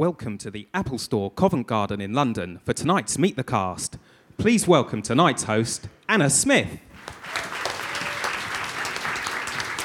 welcome 0.00 0.38
to 0.38 0.50
the 0.50 0.66
Apple 0.72 0.96
Store 0.96 1.30
Covent 1.30 1.66
Garden 1.66 2.00
in 2.00 2.14
London 2.14 2.58
for 2.64 2.72
tonight's 2.72 3.18
Meet 3.18 3.36
the 3.36 3.44
Cast. 3.44 3.98
Please 4.38 4.66
welcome 4.66 5.02
tonight's 5.02 5.42
host, 5.42 5.88
Anna 6.08 6.30
Smith. 6.30 6.80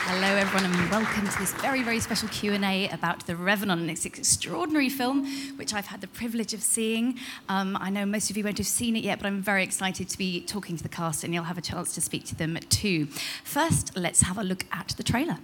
Hello, 0.08 0.38
everyone, 0.38 0.72
and 0.72 0.90
welcome 0.90 1.28
to 1.28 1.38
this 1.38 1.52
very, 1.56 1.84
very 1.84 2.00
special 2.00 2.30
Q&A 2.30 2.88
about 2.92 3.28
The 3.28 3.36
Revenant, 3.36 3.82
an 3.82 3.90
extraordinary 3.90 4.88
film, 4.88 5.26
which 5.58 5.74
I've 5.74 5.88
had 5.88 5.99
the 5.99 6.08
privilege 6.08 6.54
of 6.54 6.62
seeing. 6.62 7.20
Um, 7.50 7.78
I 7.82 7.90
know 7.90 8.06
most 8.06 8.29
of 8.29 8.38
you 8.38 8.46
won't 8.46 8.60
have 8.60 8.68
seen 8.68 8.96
it 8.96 9.04
yet, 9.04 9.20
but 9.20 9.28
I'm 9.28 9.42
very 9.42 9.63
excited 9.63 10.08
to 10.08 10.18
be 10.18 10.40
talking 10.40 10.78
to 10.78 10.84
the 10.84 10.88
cast, 10.88 11.26
and 11.26 11.34
you'll 11.34 11.44
have 11.44 11.58
a 11.58 11.62
chance 11.62 11.94
to 11.94 12.00
speak 12.00 12.24
to 12.28 12.36
them 12.36 12.58
too. 12.70 13.08
First, 13.44 13.97
let's 13.97 14.22
have 14.22 14.38
a 14.38 14.44
look 14.46 14.63
at 14.72 14.94
the 14.96 15.04
trailer. 15.04 15.40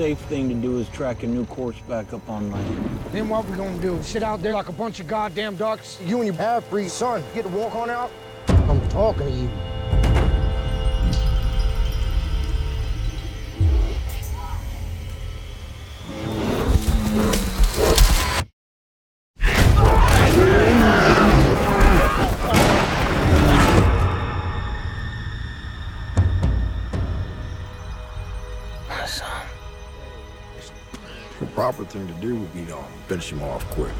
Safe 0.00 0.18
thing 0.30 0.48
to 0.48 0.54
do 0.54 0.78
is 0.78 0.88
track 0.88 1.24
a 1.24 1.26
new 1.26 1.44
course 1.44 1.78
back 1.86 2.14
up 2.14 2.26
on 2.26 2.50
land. 2.50 3.00
Then 3.12 3.28
what 3.28 3.46
we 3.46 3.54
gonna 3.54 3.76
do? 3.82 4.02
Sit 4.02 4.22
out 4.22 4.40
there 4.40 4.54
like 4.54 4.70
a 4.70 4.72
bunch 4.72 4.98
of 4.98 5.06
goddamn 5.06 5.56
ducks? 5.56 5.98
You 6.02 6.16
and 6.22 6.26
your 6.28 6.36
half-breed 6.36 6.90
son 6.90 7.22
get 7.34 7.42
to 7.42 7.50
walk 7.50 7.74
on 7.74 7.90
out? 7.90 8.10
I'm 8.48 8.80
talking 8.88 9.26
to 9.26 9.30
you. 9.30 9.50
Thing 31.90 32.06
to 32.06 32.14
do 32.14 32.36
would 32.36 32.54
be 32.54 32.64
to 32.66 32.76
finish 33.08 33.32
him 33.32 33.42
off 33.42 33.68
quick. 33.70 33.92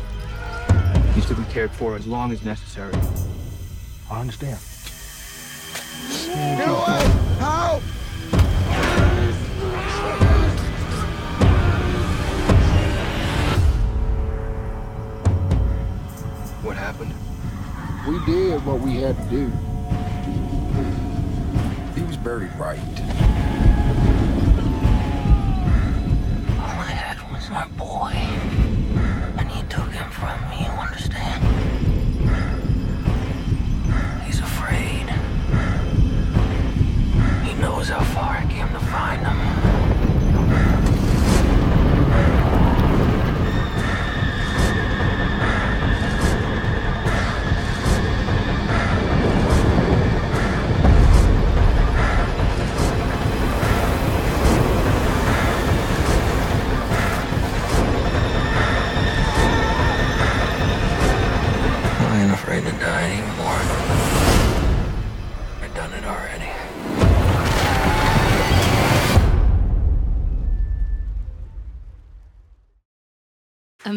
He's 1.14 1.26
to 1.26 1.34
be 1.34 1.42
cared 1.44 1.72
for 1.72 1.96
as 1.96 2.06
long 2.06 2.30
as 2.30 2.44
necessary. 2.44 2.94
I 4.08 4.20
understand. 4.20 4.58
How? 7.40 7.80
What 16.62 16.76
happened? 16.76 17.12
We 18.06 18.24
did 18.24 18.64
what 18.64 18.80
we 18.80 18.98
had 18.98 19.16
to 19.16 19.24
do. 19.30 19.50
He 21.96 22.06
was 22.06 22.16
buried 22.16 22.52
right. 22.56 23.29
My 27.50 27.66
boy. 27.76 28.12
And 29.38 29.50
he 29.50 29.62
took 29.64 29.90
him 29.90 30.08
from 30.10 30.38
me, 30.50 30.64
you 30.64 30.70
understand? 30.70 31.42
He's 34.24 34.38
afraid. 34.38 35.08
He 37.44 37.60
knows 37.60 37.88
how 37.88 38.04
far 38.14 38.39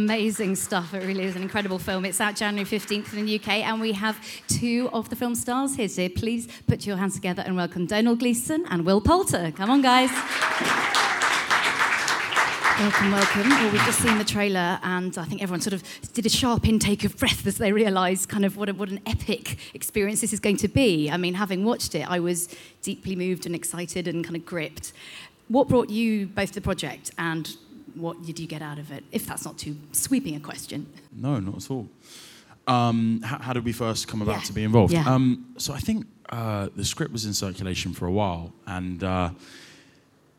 Amazing 0.04 0.58
stuff. 0.58 0.94
It 0.94 1.06
really 1.06 1.24
is 1.24 1.38
an 1.38 1.44
incredible 1.44 1.80
film. 1.80 2.04
It's 2.04 2.20
out 2.20 2.36
January 2.36 2.70
15th 2.70 3.14
in 3.14 3.26
the 3.26 3.36
UK, 3.36 3.48
and 3.60 3.80
we 3.80 3.94
have 3.94 4.20
two 4.50 4.90
of 4.92 5.10
the 5.10 5.16
film 5.16 5.34
stars 5.34 5.78
here. 5.78 5.88
So 5.88 6.10
please 6.10 6.50
put 6.68 6.86
your 6.86 6.98
hands 6.98 7.16
together 7.16 7.42
and 7.46 7.56
welcome 7.56 7.86
Domhnall 7.86 8.18
Gleeson 8.18 8.66
and 8.70 8.86
Will 8.86 9.00
Poulter. 9.00 9.54
Come 9.56 9.70
on, 9.70 9.82
guys. 9.82 10.10
Welcome, 12.82 13.14
welcome. 13.14 13.50
Well, 13.50 13.72
we've 13.72 13.82
just 13.84 14.02
seen 14.02 14.18
the 14.18 14.26
trailer, 14.26 14.78
and 14.84 15.18
I 15.18 15.24
think 15.24 15.42
everyone 15.42 15.62
sort 15.62 15.74
of 15.74 15.84
did 16.12 16.26
a 16.26 16.30
sharp 16.30 16.68
intake 16.68 17.06
of 17.06 17.16
breath 17.18 17.48
as 17.48 17.58
they 17.58 17.72
realised 17.72 18.28
kind 18.28 18.44
of 18.44 18.58
what, 18.58 18.68
a, 18.68 18.74
what 18.74 18.90
an 18.90 19.00
epic 19.06 19.58
experience 19.74 20.20
this 20.20 20.34
is 20.34 20.42
going 20.42 20.58
to 20.58 20.68
be. 20.68 21.10
I 21.10 21.16
mean, 21.16 21.36
having 21.36 21.64
watched 21.64 21.96
it, 21.96 22.12
I 22.12 22.20
was 22.20 22.54
deeply 22.82 23.16
moved 23.16 23.46
and 23.46 23.56
excited 23.56 24.10
and 24.10 24.22
kind 24.22 24.36
of 24.36 24.46
gripped. 24.46 24.92
What 25.48 25.70
brought 25.70 25.90
you 25.90 26.28
both 26.28 26.50
to 26.50 26.56
the 26.56 26.62
project, 26.62 27.12
and 27.18 27.56
what 27.96 28.24
did 28.24 28.40
you 28.40 28.48
get 28.48 28.62
out 28.62 28.80
of 28.80 28.92
it? 28.92 29.04
If 29.12 29.26
that's 29.26 29.46
not 29.46 29.58
too 29.58 29.78
sweeping 29.92 30.36
a 30.36 30.40
question. 30.40 30.88
No, 31.16 31.40
not 31.40 31.56
at 31.58 31.72
all. 31.72 31.88
Um, 32.68 33.22
how, 33.24 33.40
how 33.40 33.54
did 33.54 33.66
we 33.66 33.74
first 33.74 34.08
come 34.08 34.22
about 34.22 34.36
Yeah. 34.38 34.42
to 34.42 34.54
be 34.54 34.64
involved? 34.64 34.94
Yeah. 34.94 35.04
Um, 35.14 35.46
so 35.58 35.74
I 35.74 35.80
think 35.80 36.06
uh, 36.30 36.70
the 36.76 36.86
script 36.86 37.12
was 37.12 37.26
in 37.26 37.34
circulation 37.34 37.94
for 37.94 38.06
a 38.06 38.12
while, 38.12 38.54
and 38.66 39.04
uh, 39.04 39.32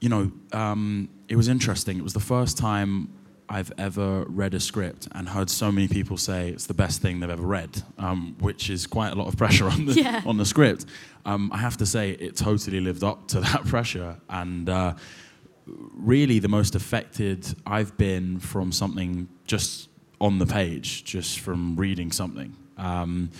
you 0.00 0.08
know, 0.08 0.32
um, 0.52 1.08
it 1.28 1.36
was 1.36 1.48
interesting. 1.48 1.98
It 1.98 2.02
was 2.04 2.14
the 2.14 2.20
first 2.20 2.56
time 2.58 3.08
I've 3.48 3.72
ever 3.76 4.24
read 4.24 4.54
a 4.54 4.60
script 4.60 5.06
and 5.12 5.28
heard 5.28 5.50
so 5.50 5.70
many 5.70 5.86
people 5.86 6.16
say 6.16 6.48
it's 6.48 6.66
the 6.66 6.74
best 6.74 7.02
thing 7.02 7.20
they've 7.20 7.28
ever 7.30 7.42
read, 7.46 7.82
um, 7.98 8.36
which 8.40 8.70
is 8.70 8.86
quite 8.86 9.12
a 9.12 9.16
lot 9.16 9.28
of 9.28 9.36
pressure 9.42 9.68
on 9.68 9.84
the 9.86 9.92
Yeah. 9.92 10.22
on 10.24 10.38
the 10.38 10.46
script. 10.46 10.86
Um, 11.26 11.50
I 11.52 11.58
have 11.58 11.76
to 11.78 11.86
say, 11.86 12.10
it 12.12 12.36
totally 12.36 12.80
lived 12.80 13.04
up 13.04 13.28
to 13.28 13.40
that 13.48 13.64
pressure, 13.66 14.16
and. 14.30 14.68
Uh, 14.68 14.94
really 15.66 16.38
the 16.38 16.48
most 16.48 16.74
affected 16.74 17.46
I've 17.66 17.96
been 17.96 18.38
from 18.38 18.72
something 18.72 19.28
just 19.46 19.88
on 20.20 20.38
the 20.38 20.46
page, 20.46 21.04
just 21.04 21.40
from 21.40 21.76
reading 21.76 22.12
something. 22.12 22.54
Um, 22.76 23.30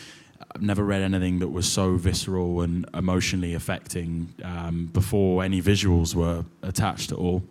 I've 0.55 0.63
never 0.63 0.85
read 0.85 1.03
anything 1.03 1.41
that 1.41 1.49
was 1.49 1.71
so 1.71 1.97
visceral 1.97 2.61
and 2.61 2.87
emotionally 2.95 3.55
affecting 3.55 4.33
um, 4.43 4.87
before 4.93 5.43
any 5.43 5.61
visuals 5.61 6.15
were 6.15 6.45
attached 6.63 7.13
at 7.13 7.19
all. 7.19 7.43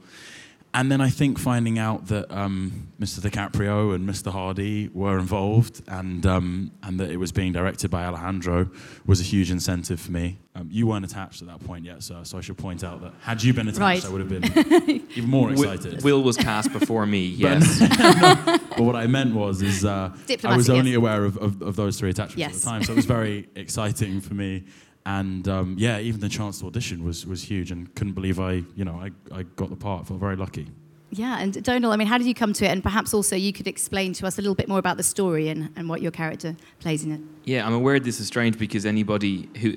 And 0.76 0.92
then 0.92 1.02
I 1.02 1.10
think 1.10 1.38
finding 1.38 1.78
out 1.78 2.08
that 2.08 2.32
um, 2.32 2.88
Mr. 3.00 3.20
DiCaprio 3.20 3.94
and 3.94 4.10
Mr. 4.10 4.32
Hardy 4.32 4.90
were 4.92 5.20
involved 5.20 5.84
and, 5.88 6.26
um, 6.26 6.72
and 6.82 7.00
that 7.00 7.12
it 7.12 7.18
was 7.18 7.32
being 7.32 7.54
directed 7.54 7.92
by 7.92 8.04
Alejandro 8.06 8.70
was 9.06 9.20
a 9.20 9.24
huge 9.24 9.52
incentive 9.52 10.00
for 10.00 10.12
me. 10.12 10.40
Um, 10.56 10.70
you 10.72 10.88
weren't 10.88 11.06
attached 11.06 11.44
at 11.44 11.48
that 11.48 11.64
point 11.64 11.86
yet, 11.86 12.02
sir, 12.02 12.22
so 12.24 12.40
I 12.40 12.42
should 12.42 12.58
point 12.58 12.84
out 12.84 13.02
that 13.02 13.14
had 13.22 13.44
you 13.44 13.54
been 13.54 13.68
attached, 13.68 13.80
Right. 13.80 14.06
I 14.06 14.10
would 14.10 14.22
have 14.22 14.30
been 14.30 15.08
even 15.16 15.30
more 15.30 15.52
excited. 15.52 16.04
Will 16.04 16.24
was 16.24 16.38
cast 16.38 16.74
before 16.74 17.06
me, 17.06 17.26
yes. 17.38 17.80
But 18.74 18.82
what 18.82 18.96
I 18.96 19.06
meant 19.06 19.36
was, 19.36 19.62
is 19.62 19.86
uh, 19.86 20.12
I 20.44 20.56
was 20.56 20.72
only 20.72 20.92
yes. 20.92 20.98
aware 20.98 21.26
of, 21.26 21.38
of, 21.38 21.62
of 21.62 21.76
those 21.76 22.00
three 22.00 22.10
attachments 22.10 22.56
at 22.56 22.60
the 22.62 22.68
time, 22.68 22.84
so 22.84 22.94
it 22.94 22.96
was 22.96 23.06
very 23.06 23.48
exciting 23.56 24.22
for 24.22 24.34
me. 24.34 24.64
And 25.06 25.48
um, 25.48 25.76
yeah, 25.78 26.00
even 26.00 26.22
the 26.22 26.30
chance 26.30 26.60
to 26.60 26.68
audition 26.68 27.04
was, 27.04 27.26
was 27.26 27.44
huge, 27.44 27.72
and 27.72 27.94
couldn't 27.96 28.14
believe 28.14 28.40
I, 28.40 28.64
you 28.76 28.86
know, 28.86 28.96
I, 28.96 29.12
I 29.38 29.44
got 29.44 29.70
the 29.70 29.76
part. 29.76 30.08
Felt 30.08 30.20
very 30.20 30.36
lucky. 30.36 30.68
Yeah, 31.12 31.40
and 31.40 31.62
Domhnall, 31.64 31.92
I 31.92 31.96
mean, 31.96 32.08
how 32.08 32.18
did 32.18 32.26
you 32.26 32.34
come 32.34 32.54
to 32.54 32.66
it? 32.66 32.70
And 32.70 32.82
perhaps 32.82 33.14
also 33.14 33.36
you 33.36 33.54
could 33.54 33.68
explain 33.68 34.14
to 34.14 34.26
us 34.26 34.40
a 34.40 34.42
little 34.42 34.56
bit 34.56 34.68
more 34.68 34.80
about 34.80 34.98
the 34.98 35.04
story 35.04 35.50
and, 35.50 35.72
and 35.76 35.88
what 35.88 36.02
your 36.02 36.12
character 36.12 36.56
plays 36.80 37.04
in 37.04 37.12
it. 37.12 37.22
yeah, 37.44 37.66
I'm 37.68 37.74
aware 37.74 38.00
this 38.00 38.20
is 38.20 38.28
strange 38.28 38.58
because 38.58 38.86
anybody 38.86 39.50
who. 39.60 39.76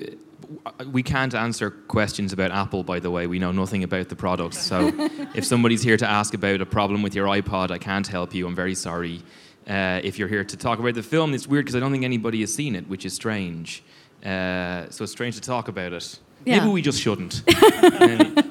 We 0.91 1.03
can't 1.03 1.35
answer 1.35 1.71
questions 1.71 2.31
about 2.31 2.51
Apple, 2.51 2.81
by 2.81 3.01
the 3.01 3.11
way. 3.11 3.27
We 3.27 3.37
know 3.37 3.51
nothing 3.51 3.83
about 3.83 4.07
the 4.07 4.15
product. 4.15 4.53
So 4.53 4.93
if 5.35 5.43
somebody's 5.43 5.83
here 5.83 5.97
to 5.97 6.09
ask 6.09 6.33
about 6.33 6.61
a 6.61 6.65
problem 6.65 7.01
with 7.01 7.13
your 7.13 7.27
iPod, 7.27 7.69
I 7.69 7.77
can't 7.77 8.07
help 8.07 8.33
you. 8.33 8.47
I'm 8.47 8.55
very 8.55 8.73
sorry. 8.73 9.21
Uh, 9.67 9.99
if 10.03 10.17
you're 10.17 10.29
here 10.29 10.45
to 10.45 10.55
talk 10.55 10.79
about 10.79 10.93
the 10.93 11.03
film, 11.03 11.33
it's 11.33 11.47
weird 11.47 11.65
because 11.65 11.75
I 11.75 11.81
don't 11.81 11.91
think 11.91 12.05
anybody 12.05 12.39
has 12.39 12.53
seen 12.53 12.75
it, 12.77 12.87
which 12.87 13.05
is 13.05 13.13
strange. 13.13 13.83
Uh, 14.23 14.89
so 14.89 15.03
it's 15.03 15.11
strange 15.11 15.35
to 15.35 15.41
talk 15.41 15.67
about 15.67 15.93
it. 15.93 16.19
Yeah. 16.45 16.59
Maybe 16.59 16.71
we 16.71 16.81
just 16.81 17.01
shouldn't. 17.01 17.43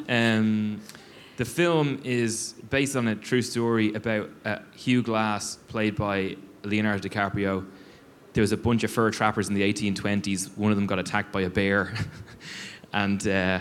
um, 0.08 0.80
the 1.36 1.44
film 1.44 2.00
is 2.04 2.54
based 2.70 2.96
on 2.96 3.08
a 3.08 3.14
true 3.14 3.42
story 3.42 3.94
about 3.94 4.30
uh, 4.44 4.58
Hugh 4.74 5.02
Glass, 5.02 5.56
played 5.68 5.96
by 5.96 6.36
Leonardo 6.62 7.08
DiCaprio. 7.08 7.66
There 8.32 8.42
was 8.42 8.52
a 8.52 8.56
bunch 8.56 8.84
of 8.84 8.90
fur 8.90 9.10
trappers 9.10 9.48
in 9.48 9.54
the 9.54 9.62
1820s. 9.72 10.56
One 10.56 10.70
of 10.70 10.76
them 10.76 10.86
got 10.86 10.98
attacked 10.98 11.32
by 11.32 11.42
a 11.42 11.50
bear. 11.50 11.94
and 12.92 13.26
uh, 13.26 13.60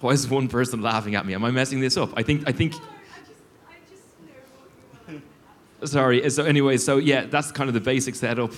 why 0.00 0.10
is 0.10 0.28
one 0.28 0.48
person 0.48 0.82
laughing 0.82 1.14
at 1.14 1.24
me? 1.24 1.34
Am 1.34 1.44
I 1.44 1.50
messing 1.50 1.80
this 1.80 1.96
up? 1.96 2.10
I 2.16 2.22
think 2.22 2.46
I 2.46 2.52
think. 2.52 2.74
Sorry. 5.84 6.28
So 6.30 6.44
anyway, 6.44 6.76
so 6.76 6.98
yeah, 6.98 7.26
that's 7.26 7.50
kind 7.50 7.68
of 7.68 7.74
the 7.74 7.80
basic 7.80 8.14
setup, 8.14 8.52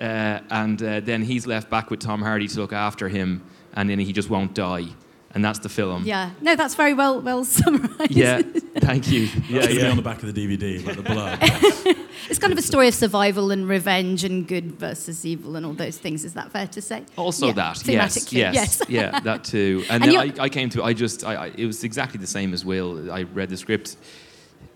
uh, 0.00 0.40
and 0.50 0.82
uh, 0.82 1.00
then 1.00 1.22
he's 1.22 1.46
left 1.46 1.70
back 1.70 1.90
with 1.90 2.00
Tom 2.00 2.22
Hardy 2.22 2.48
to 2.48 2.60
look 2.60 2.72
after 2.72 3.08
him, 3.08 3.42
and 3.74 3.88
then 3.88 3.98
he 3.98 4.12
just 4.12 4.30
won't 4.30 4.54
die, 4.54 4.86
and 5.34 5.44
that's 5.44 5.58
the 5.60 5.68
film. 5.68 6.04
Yeah. 6.04 6.30
No, 6.40 6.56
that's 6.56 6.74
very 6.74 6.94
well 6.94 7.20
well 7.20 7.44
summarised. 7.44 8.10
Yeah. 8.10 8.42
Thank 8.78 9.10
you. 9.10 9.22
Yeah, 9.48 9.60
Yeah, 9.62 9.66
be 9.66 9.74
yeah. 9.74 9.90
on 9.90 9.96
the 9.96 10.02
back 10.02 10.22
of 10.22 10.32
the 10.34 10.46
DVD, 10.56 10.84
like 10.84 10.96
the 10.96 11.02
blur. 11.02 11.94
It's 12.30 12.38
kind 12.38 12.54
of 12.54 12.58
a 12.58 12.62
story 12.62 12.88
of 12.88 12.94
survival 12.94 13.50
and 13.50 13.68
revenge 13.68 14.24
and 14.24 14.48
good 14.48 14.78
versus 14.80 15.26
evil 15.26 15.56
and 15.56 15.66
all 15.66 15.74
those 15.74 15.98
things. 15.98 16.24
Is 16.24 16.32
that 16.32 16.50
fair 16.50 16.66
to 16.68 16.80
say? 16.80 17.04
Also 17.16 17.48
Yeah, 17.48 17.52
that, 17.52 17.86
yes, 17.86 18.32
yes, 18.32 18.54
yes. 18.54 18.82
yeah, 18.88 19.20
that 19.20 19.44
too. 19.44 19.84
And, 19.90 20.02
And 20.04 20.12
then 20.12 20.40
I, 20.40 20.44
I 20.44 20.48
came 20.48 20.70
to, 20.70 20.82
I 20.82 20.94
just, 20.94 21.22
I, 21.22 21.34
I, 21.34 21.46
it 21.54 21.66
was 21.66 21.84
exactly 21.84 22.18
the 22.18 22.26
same 22.26 22.54
as 22.54 22.64
Will. 22.64 23.12
I 23.12 23.24
read 23.24 23.50
the 23.50 23.58
script. 23.58 23.96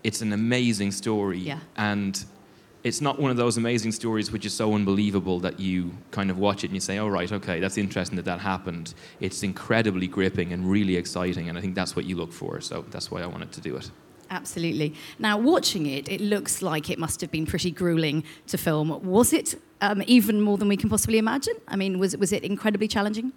It's 0.03 0.21
an 0.21 0.31
amazing 0.31 0.91
story, 0.91 1.39
Yeah. 1.39 1.59
and 1.75 2.23
it's 2.83 3.01
not 3.01 3.19
one 3.19 3.29
of 3.29 3.37
those 3.37 3.57
amazing 3.57 3.91
stories 3.91 4.31
which 4.31 4.45
is 4.45 4.53
so 4.53 4.73
unbelievable 4.73 5.39
that 5.41 5.59
you 5.59 5.91
kind 6.11 6.31
of 6.31 6.37
watch 6.37 6.63
it 6.63 6.67
and 6.67 6.75
you 6.75 6.79
say, 6.79 6.97
"Oh 6.97 7.07
right, 7.07 7.31
okay, 7.31 7.59
that's 7.59 7.77
interesting 7.77 8.15
that 8.15 8.25
that 8.25 8.39
happened." 8.39 8.93
It's 9.19 9.43
incredibly 9.43 10.07
gripping 10.07 10.53
and 10.53 10.69
really 10.69 10.95
exciting, 10.95 11.49
and 11.49 11.57
I 11.57 11.61
think 11.61 11.75
that's 11.75 11.95
what 11.95 12.05
you 12.05 12.15
look 12.15 12.31
for. 12.31 12.61
So 12.61 12.85
that's 12.89 13.11
why 13.11 13.21
I 13.21 13.25
wanted 13.25 13.51
to 13.53 13.61
do 13.61 13.75
it. 13.75 13.91
Absolutely. 14.31 14.93
Now, 15.17 15.37
watching 15.37 15.87
it, 15.87 16.07
it 16.07 16.21
looks 16.21 16.61
like 16.61 16.89
it 16.89 16.99
must 16.99 17.19
have 17.21 17.31
been 17.31 17.45
pretty 17.45 17.71
grueling 17.71 18.23
to 18.47 18.57
film. 18.57 19.03
Was 19.03 19.33
it 19.33 19.55
um, 19.81 20.03
even 20.05 20.41
more 20.41 20.57
than 20.57 20.67
we 20.67 20.77
can 20.77 20.89
possibly 20.89 21.17
imagine? 21.17 21.55
I 21.67 21.75
mean, 21.75 21.97
was, 21.97 22.15
was 22.15 22.31
it 22.31 22.43
incredibly 22.43 22.87
challenging? 22.87 23.33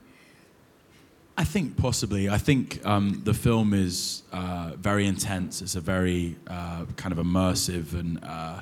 I 1.38 1.44
think 1.44 1.78
possibly. 1.78 2.28
I 2.28 2.36
think 2.36 2.84
um, 2.84 3.22
the 3.24 3.32
film 3.32 3.72
is 3.72 4.22
uh, 4.32 4.72
very 4.76 5.06
intense. 5.06 5.62
It's 5.62 5.76
a 5.76 5.80
very 5.80 6.36
uh, 6.46 6.84
kind 6.96 7.12
of 7.12 7.24
immersive 7.24 7.94
and 7.94 8.22
uh, 8.22 8.60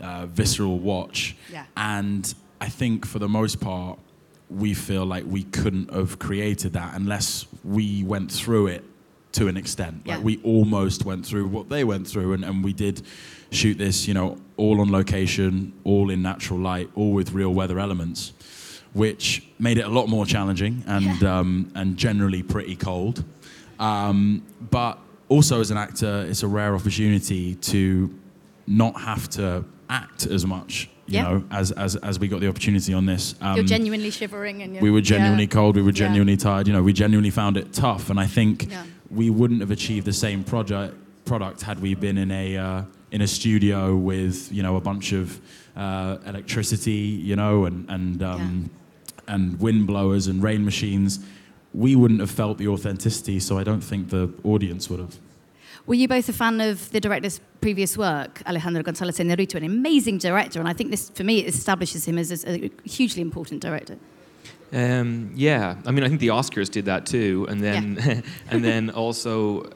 uh, 0.00 0.26
visceral 0.26 0.78
watch. 0.78 1.36
Yeah. 1.52 1.64
And 1.76 2.32
I 2.60 2.68
think 2.68 3.06
for 3.06 3.18
the 3.18 3.28
most 3.28 3.60
part, 3.60 3.98
we 4.50 4.74
feel 4.74 5.04
like 5.04 5.24
we 5.26 5.44
couldn't 5.44 5.92
have 5.92 6.18
created 6.18 6.74
that 6.74 6.94
unless 6.94 7.46
we 7.64 8.04
went 8.04 8.30
through 8.30 8.68
it 8.68 8.84
to 9.32 9.48
an 9.48 9.56
extent. 9.56 10.02
Yeah. 10.04 10.16
Like 10.16 10.24
we 10.24 10.40
almost 10.44 11.04
went 11.04 11.26
through 11.26 11.48
what 11.48 11.68
they 11.68 11.84
went 11.84 12.06
through, 12.06 12.34
and, 12.34 12.44
and 12.44 12.62
we 12.62 12.72
did 12.72 13.02
shoot 13.50 13.78
this, 13.78 14.06
you 14.06 14.14
know, 14.14 14.38
all 14.56 14.80
on 14.80 14.90
location, 14.92 15.72
all 15.84 16.10
in 16.10 16.22
natural 16.22 16.60
light, 16.60 16.88
all 16.94 17.12
with 17.12 17.32
real 17.32 17.52
weather 17.52 17.78
elements, 17.78 18.32
which 18.92 19.46
made 19.58 19.78
it 19.78 19.84
a 19.84 19.88
lot 19.88 20.08
more 20.08 20.24
challenging 20.24 20.84
and 20.86 21.24
um, 21.24 21.70
and 21.74 21.96
generally 21.96 22.42
pretty 22.42 22.76
cold. 22.76 23.24
Um, 23.80 24.44
but 24.70 24.98
also 25.28 25.60
as 25.60 25.70
an 25.70 25.78
actor, 25.78 26.26
it's 26.28 26.42
a 26.42 26.48
rare 26.48 26.74
opportunity 26.74 27.56
to 27.56 28.14
not 28.66 29.00
have 29.00 29.28
to 29.30 29.64
act 29.94 30.26
as 30.26 30.44
much, 30.46 30.88
you 31.06 31.14
Yeah. 31.14 31.22
know, 31.24 31.44
as, 31.60 31.70
as 31.72 31.96
as 31.96 32.14
we 32.18 32.26
got 32.28 32.40
the 32.40 32.48
opportunity 32.48 32.92
on 33.00 33.04
this. 33.06 33.34
Um, 33.40 33.56
You're 33.56 33.64
genuinely 33.76 34.10
shivering 34.10 34.56
and 34.62 34.80
we 34.86 34.90
were 34.90 35.04
genuinely 35.14 35.44
yeah. 35.44 35.58
cold. 35.58 35.76
We 35.76 35.82
were 35.82 35.90
Yeah. 35.96 36.04
genuinely 36.06 36.36
tired. 36.36 36.66
You 36.68 36.74
know, 36.76 36.82
we 36.90 36.92
genuinely 37.04 37.30
found 37.30 37.56
it 37.56 37.66
tough. 37.72 38.04
And 38.10 38.18
I 38.26 38.26
think 38.26 38.54
Yeah. 38.70 38.82
we 39.20 39.26
wouldn't 39.38 39.60
have 39.64 39.70
achieved 39.78 40.06
the 40.06 40.12
same 40.26 40.42
project 40.44 40.94
product 41.24 41.62
had 41.62 41.78
we 41.80 41.94
been 41.94 42.18
in 42.18 42.30
a 42.30 42.46
uh, 42.66 42.82
in 43.10 43.20
a 43.22 43.26
studio 43.26 43.80
with 44.10 44.36
you 44.56 44.62
know 44.66 44.74
a 44.76 44.80
bunch 44.90 45.12
of 45.20 45.26
uh, 45.76 46.18
electricity, 46.26 47.02
you 47.30 47.36
know, 47.36 47.64
and 47.68 47.78
and 47.88 48.22
um, 48.22 48.70
and 49.26 49.42
wind 49.60 49.86
blowers 49.86 50.26
and 50.30 50.42
rain 50.42 50.64
machines. 50.64 51.20
We 51.72 51.96
wouldn't 52.00 52.20
have 52.20 52.30
felt 52.30 52.58
the 52.58 52.68
authenticity. 52.68 53.40
So 53.40 53.58
I 53.60 53.64
don't 53.64 53.84
think 53.90 54.10
the 54.10 54.24
audience 54.44 54.88
would 54.90 55.00
have. 55.00 55.16
Were 55.86 55.94
you 55.94 56.08
both 56.08 56.28
a 56.30 56.32
fan 56.32 56.60
of 56.62 56.90
the 56.92 57.00
director's 57.00 57.40
previous 57.60 57.98
work, 57.98 58.42
Alejandro 58.46 58.82
González 58.82 59.18
Iñárritu, 59.20 59.56
an 59.56 59.64
amazing 59.64 60.16
director, 60.18 60.58
and 60.58 60.68
I 60.68 60.72
think 60.72 60.90
this, 60.90 61.10
for 61.10 61.24
me, 61.24 61.40
it 61.40 61.48
establishes 61.54 62.06
him 62.08 62.16
as, 62.16 62.44
a 62.46 62.70
hugely 62.84 63.20
important 63.20 63.60
director. 63.60 63.96
Um, 64.72 65.30
yeah, 65.36 65.76
I 65.86 65.90
mean, 65.90 66.02
I 66.02 66.08
think 66.08 66.20
the 66.20 66.28
Oscars 66.28 66.70
did 66.70 66.86
that 66.86 67.06
too, 67.06 67.46
and 67.48 67.62
then 67.62 68.22
and 68.50 68.64
then 68.64 68.90
also, 68.90 69.70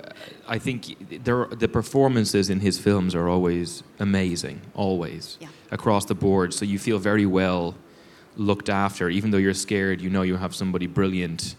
I 0.49 0.59
think 0.59 1.23
there 1.25 1.47
the 1.47 1.69
performances 1.69 2.51
in 2.51 2.61
his 2.61 2.79
films 2.79 3.15
are 3.15 3.29
always 3.29 3.83
amazing, 4.01 4.61
always 4.75 5.37
Yeah. 5.41 5.49
across 5.71 6.07
the 6.07 6.15
board. 6.15 6.53
So 6.53 6.65
you 6.65 6.79
feel 6.79 6.99
very 6.99 7.27
well 7.27 7.75
looked 8.37 8.69
after, 8.69 9.09
even 9.09 9.31
though 9.31 9.39
you're 9.39 9.55
scared. 9.55 10.01
You 10.01 10.11
know 10.11 10.23
you 10.23 10.37
have 10.37 10.55
somebody 10.55 10.87
brilliant 10.89 11.55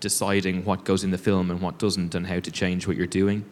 deciding 0.00 0.64
what 0.64 0.84
goes 0.84 1.04
in 1.04 1.10
the 1.10 1.18
film 1.18 1.50
and 1.50 1.60
what 1.60 1.78
doesn't, 1.78 2.14
and 2.14 2.26
how 2.26 2.40
to 2.40 2.50
change 2.50 2.86
what 2.86 2.96
you're 2.96 3.06
doing. 3.06 3.44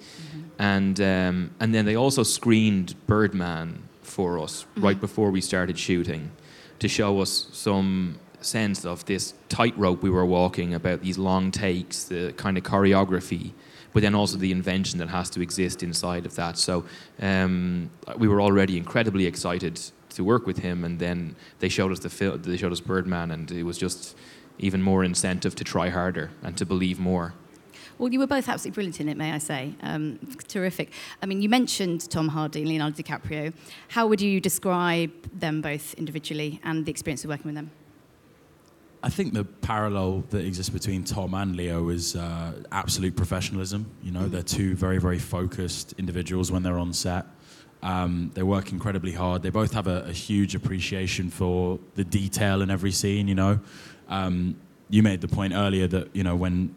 And 0.59 1.01
um, 1.01 1.51
and 1.61 1.75
then 1.75 1.85
they 1.85 1.97
also 1.97 2.23
screened 2.23 2.95
Birdman 3.07 3.83
for 4.03 4.39
us 4.39 4.67
right 4.77 5.01
before 5.01 5.31
we 5.31 5.41
started 5.41 5.79
shooting, 5.79 6.31
to 6.79 6.89
show 6.89 7.21
us 7.21 7.49
some 7.53 8.19
sense 8.41 8.85
of 8.85 9.05
this 9.05 9.35
tightrope 9.49 10.03
we 10.03 10.11
were 10.11 10.25
walking 10.25 10.75
about 10.75 11.03
these 11.03 11.19
long 11.19 11.51
takes, 11.51 12.05
the 12.05 12.33
kind 12.37 12.57
of 12.57 12.65
choreography, 12.65 13.53
but 13.93 14.03
then 14.03 14.15
also 14.15 14.39
the 14.39 14.53
invention 14.53 14.99
that 14.99 15.09
has 15.09 15.29
to 15.31 15.41
exist 15.41 15.83
inside 15.83 16.25
of 16.27 16.35
that. 16.37 16.57
So 16.57 16.85
um, 17.21 17.91
we 18.17 18.29
were 18.29 18.41
already 18.41 18.77
incredibly 18.77 19.27
excited 19.27 19.81
to 20.11 20.25
work 20.25 20.47
with 20.47 20.59
him, 20.59 20.85
and 20.85 20.99
then 20.99 21.37
they 21.59 21.69
showed 21.69 21.93
us 21.93 21.99
the 21.99 22.09
film, 22.11 22.41
they 22.43 22.57
showed 22.57 22.73
us 22.73 22.81
Birdman, 22.81 23.31
and 23.31 23.51
it 23.51 23.65
was 23.65 23.79
just 23.79 24.17
even 24.59 24.83
more 24.83 25.05
incentive 25.05 25.55
to 25.57 25.65
try 25.65 25.89
harder 25.89 26.31
and 26.43 26.57
to 26.57 26.67
believe 26.67 26.99
more. 26.99 27.35
Well, 27.99 28.13
you 28.13 28.19
were 28.19 28.27
both 28.27 28.49
absolutely 28.49 28.75
brilliant 28.75 29.01
in 29.01 29.09
it, 29.09 29.17
may 29.17 29.33
I 29.33 29.39
say. 29.39 29.75
Um, 29.83 30.19
terrific. 30.49 30.93
I 31.23 31.27
mean, 31.27 31.41
you 31.41 31.49
mentioned 31.49 32.11
Tom 32.11 32.29
Hardy 32.29 32.61
and 32.61 32.69
Leonardo 32.69 33.03
DiCaprio. 33.03 33.55
How 33.89 34.07
would 34.07 34.21
you 34.21 34.39
describe 34.39 35.11
them 35.33 35.63
both 35.63 35.95
individually 35.95 36.61
and 36.63 36.85
the 36.85 36.91
experience 36.91 37.25
of 37.25 37.31
working 37.31 37.47
with 37.47 37.55
them? 37.55 37.71
I 39.03 39.09
think 39.09 39.35
the 39.35 39.45
parallel 39.45 40.25
that 40.31 40.45
exists 40.45 40.69
between 40.69 41.05
Tom 41.05 41.33
and 41.35 41.57
Leo 41.57 41.89
is 41.89 42.17
uh, 42.17 42.63
absolute 42.73 43.17
professionalism. 43.17 43.87
You 44.03 44.11
know, 44.11 44.27
they're 44.27 44.43
two 44.43 44.75
very, 44.75 44.99
very 44.99 45.19
focused 45.19 45.95
individuals 45.97 46.51
when 46.51 46.63
they're 46.63 46.79
on 46.79 46.93
set. 46.93 47.25
Um, 47.83 48.33
they 48.35 48.43
work 48.43 48.73
incredibly 48.73 49.13
hard. 49.13 49.43
They 49.43 49.51
both 49.51 49.73
have 49.75 49.87
a, 49.87 50.07
a 50.09 50.13
huge 50.13 50.55
appreciation 50.55 51.31
for 51.31 51.79
the 51.95 52.05
detail 52.05 52.63
in 52.63 52.71
every 52.71 52.91
scene. 52.91 53.29
You 53.29 53.37
know, 53.37 53.61
um, 54.09 54.57
you 54.91 55.03
made 55.03 55.21
the 55.21 55.29
point 55.29 55.53
earlier 55.55 55.87
that 55.89 56.15
you 56.15 56.23
know 56.23 56.37
when 56.37 56.75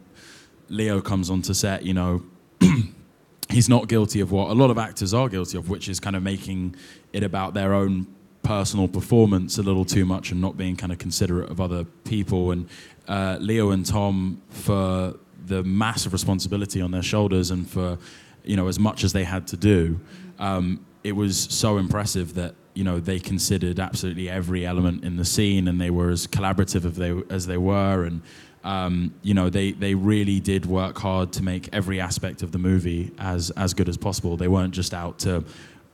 Leo 0.69 1.01
comes 1.01 1.29
onto 1.29 1.53
set, 1.53 1.83
you 1.83 1.93
know, 1.93 2.23
he's 3.49 3.67
not 3.67 3.87
guilty 3.87 4.19
of 4.19 4.31
what 4.31 4.49
a 4.49 4.53
lot 4.53 4.69
of 4.69 4.77
actors 4.77 5.13
are 5.13 5.27
guilty 5.27 5.57
of, 5.57 5.69
which 5.69 5.89
is 5.89 5.99
kind 5.99 6.15
of 6.15 6.23
making 6.23 6.75
it 7.11 7.23
about 7.23 7.53
their 7.53 7.73
own 7.73 8.07
personal 8.43 8.87
performance 8.87 9.57
a 9.57 9.63
little 9.63 9.85
too 9.85 10.05
much 10.05 10.31
and 10.31 10.39
not 10.39 10.57
being 10.57 10.75
kind 10.75 10.91
of 10.91 10.97
considerate 10.97 11.49
of 11.49 11.59
other 11.59 11.83
people. 12.03 12.51
And 12.51 12.69
uh, 13.07 13.37
Leo 13.39 13.71
and 13.71 13.85
Tom, 13.85 14.41
for 14.49 15.15
the 15.45 15.63
massive 15.63 16.13
responsibility 16.13 16.81
on 16.81 16.91
their 16.91 17.01
shoulders 17.01 17.49
and 17.51 17.69
for 17.69 17.97
you 18.43 18.55
know 18.55 18.67
as 18.67 18.79
much 18.79 19.03
as 19.03 19.13
they 19.13 19.23
had 19.23 19.47
to 19.47 19.57
do, 19.57 19.99
um, 20.37 20.85
it 21.03 21.13
was 21.13 21.37
so 21.37 21.77
impressive 21.77 22.35
that 22.35 22.55
you 22.79 22.85
know 22.85 22.97
they 22.99 23.19
considered 23.19 23.77
absolutely 23.77 24.29
every 24.29 24.65
element 24.65 25.03
in 25.03 25.17
the 25.17 25.25
scene 25.25 25.67
and 25.67 25.81
they 25.81 25.89
were 25.89 26.09
as 26.09 26.27
collaborative 26.27 26.85
as 26.85 26.95
they 26.95 27.13
as 27.35 27.45
they 27.45 27.57
were 27.57 28.05
and. 28.05 28.21
Um, 28.61 29.13
you 29.21 29.33
know, 29.33 29.49
they, 29.49 29.71
they 29.71 29.95
really 29.95 30.41
did 30.41 30.65
work 30.65 30.97
hard 30.97 31.31
to 31.31 31.43
make 31.43 31.69
every 31.71 32.01
aspect 32.01 32.43
of 32.43 32.51
the 32.51 32.57
movie 32.57 33.09
as, 33.17 33.51
as 33.51 33.73
good 33.73 33.87
as 33.87 33.95
possible. 33.95 34.35
They 34.35 34.49
weren't 34.49 34.73
just 34.73 34.93
out 34.93 35.17
to, 35.19 35.45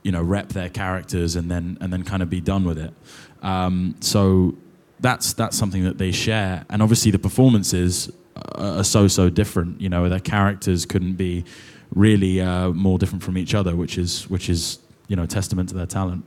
you 0.02 0.10
know, 0.10 0.20
rep 0.20 0.48
their 0.48 0.68
characters 0.68 1.36
and 1.36 1.48
then 1.48 1.78
and 1.80 1.92
then 1.92 2.02
kind 2.02 2.24
of 2.24 2.28
be 2.28 2.40
done 2.40 2.64
with 2.64 2.78
it. 2.78 2.92
Um, 3.40 3.94
so 4.00 4.56
that's 4.98 5.32
that's 5.34 5.56
something 5.56 5.84
that 5.84 5.98
they 5.98 6.10
share, 6.10 6.64
and 6.68 6.82
obviously 6.82 7.12
the 7.12 7.20
performances 7.20 8.10
are, 8.56 8.82
so 8.84 9.06
so 9.08 9.30
different. 9.30 9.80
You 9.80 9.88
know, 9.88 10.08
their 10.08 10.20
characters 10.20 10.86
couldn't 10.86 11.14
be 11.14 11.44
really 11.94 12.40
uh, 12.40 12.70
more 12.70 12.98
different 12.98 13.22
from 13.22 13.38
each 13.38 13.54
other, 13.54 13.76
which 13.76 13.96
is 13.96 14.28
which 14.28 14.48
is 14.48 14.80
you 15.06 15.16
know 15.16 15.22
a 15.22 15.28
testament 15.28 15.68
to 15.68 15.76
their 15.76 15.86
talent. 15.86 16.24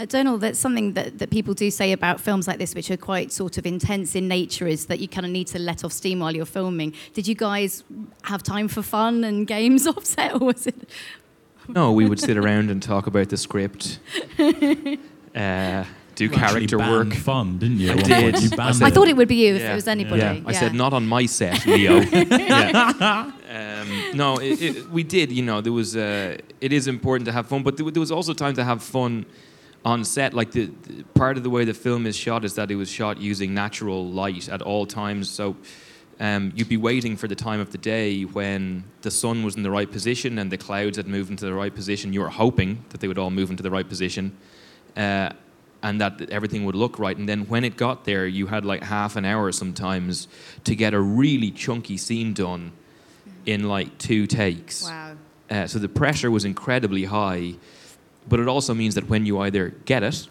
Uh, 0.00 0.06
Domhnall, 0.06 0.38
that's 0.38 0.58
something 0.58 0.94
that, 0.94 1.18
that 1.18 1.28
people 1.30 1.52
do 1.52 1.70
say 1.70 1.92
about 1.92 2.20
films 2.22 2.48
like 2.48 2.58
this, 2.58 2.74
which 2.74 2.90
are 2.90 2.96
quite 2.96 3.30
sort 3.32 3.58
of 3.58 3.66
intense 3.66 4.14
in 4.14 4.28
nature, 4.28 4.66
is 4.66 4.86
that 4.86 4.98
you 4.98 5.06
kind 5.06 5.26
of 5.26 5.32
need 5.32 5.46
to 5.48 5.58
let 5.58 5.84
off 5.84 5.92
steam 5.92 6.20
while 6.20 6.34
you're 6.34 6.46
filming. 6.46 6.94
Did 7.12 7.28
you 7.28 7.34
guys 7.34 7.84
have 8.22 8.42
time 8.42 8.66
for 8.68 8.80
fun 8.82 9.24
and 9.24 9.46
games 9.56 9.86
offset, 9.86 10.34
or 10.34 10.46
was 10.46 10.66
it? 10.66 10.88
No, 11.68 11.92
we 11.92 12.08
would 12.08 12.18
sit 12.18 12.36
around 12.36 12.68
and 12.70 12.82
talk 12.82 13.06
about 13.06 13.28
the 13.28 13.36
script, 13.36 14.00
uh, 14.40 15.84
do 16.16 16.24
You 16.24 16.30
character 16.30 16.78
work. 16.78 17.12
fun, 17.14 17.58
didn't 17.58 17.78
you? 17.78 17.92
I 17.92 17.96
did. 17.96 18.42
You 18.42 18.48
I 18.58 18.72
said- 18.72 18.86
I 18.86 18.90
thought 18.90 19.06
it 19.06 19.16
would 19.16 19.28
be 19.28 19.36
you 19.46 19.54
if 19.54 19.60
Yeah. 19.62 19.72
it 19.72 19.74
was 19.76 19.86
anybody. 19.86 20.20
Yeah, 20.22 20.40
I 20.46 20.52
said 20.52 20.74
not 20.74 20.92
on 20.92 21.06
my 21.06 21.26
set, 21.26 21.64
Leo. 21.66 22.00
yeah. 22.00 23.30
um, 23.50 24.16
no, 24.16 24.38
it, 24.38 24.60
it, 24.62 24.90
we 24.90 25.04
did. 25.04 25.30
You 25.30 25.42
know, 25.42 25.60
there 25.60 25.72
was. 25.72 25.94
Uh, 25.94 26.38
it 26.60 26.72
is 26.72 26.88
important 26.88 27.26
to 27.26 27.32
have 27.32 27.46
fun, 27.46 27.62
but 27.62 27.76
there, 27.76 27.88
there 27.90 28.00
was 28.00 28.10
also 28.10 28.32
time 28.34 28.54
to 28.54 28.64
have 28.64 28.82
fun 28.82 29.24
on 29.84 30.04
set, 30.04 30.34
like 30.34 30.52
the, 30.52 30.66
the 30.66 31.02
part 31.14 31.36
of 31.36 31.42
the 31.42 31.50
way 31.50 31.64
the 31.64 31.74
film 31.74 32.06
is 32.06 32.16
shot 32.16 32.44
is 32.44 32.54
that 32.54 32.70
it 32.70 32.76
was 32.76 32.90
shot 32.90 33.18
using 33.18 33.54
natural 33.54 34.06
light 34.06 34.48
at 34.48 34.62
all 34.62 34.86
times. 34.86 35.30
So 35.30 35.56
um, 36.18 36.52
you'd 36.54 36.68
be 36.68 36.76
waiting 36.76 37.16
for 37.16 37.28
the 37.28 37.34
time 37.34 37.60
of 37.60 37.72
the 37.72 37.78
day 37.78 38.22
when 38.22 38.84
the 39.00 39.10
sun 39.10 39.42
was 39.42 39.56
in 39.56 39.62
the 39.62 39.70
right 39.70 39.90
position 39.90 40.38
and 40.38 40.50
the 40.50 40.58
clouds 40.58 40.98
had 40.98 41.06
moved 41.06 41.30
into 41.30 41.46
the 41.46 41.54
right 41.54 41.74
position. 41.74 42.12
You 42.12 42.20
were 42.20 42.28
hoping 42.28 42.84
that 42.90 43.00
they 43.00 43.08
would 43.08 43.18
all 43.18 43.30
move 43.30 43.50
into 43.50 43.62
the 43.62 43.70
right 43.70 43.88
position. 43.88 44.36
Uh, 44.96 45.30
and 45.82 46.00
that 46.00 46.30
everything 46.30 46.64
would 46.64 46.74
look 46.74 46.98
right. 46.98 47.16
And 47.16 47.28
then 47.28 47.46
when 47.46 47.64
it 47.64 47.76
got 47.76 48.04
there, 48.04 48.26
you 48.26 48.48
had 48.48 48.66
like 48.66 48.82
half 48.82 49.16
an 49.16 49.24
hour 49.24 49.50
sometimes 49.50 50.28
to 50.64 50.76
get 50.76 50.92
a 50.92 51.00
really 51.00 51.50
chunky 51.50 51.96
scene 51.96 52.34
done 52.34 52.72
in 53.46 53.68
like 53.68 53.96
two 53.98 54.26
takes. 54.26 54.84
Wow. 54.84 55.16
Uh, 55.50 55.66
so 55.66 55.78
the 55.78 55.88
pressure 55.88 56.30
was 56.30 56.44
incredibly 56.44 57.04
high, 57.04 57.54
but 58.28 58.40
it 58.40 58.48
also 58.48 58.74
means 58.74 58.94
that 58.94 59.08
when 59.08 59.26
you 59.26 59.38
either 59.40 59.70
get 59.84 60.02
it 60.02 60.28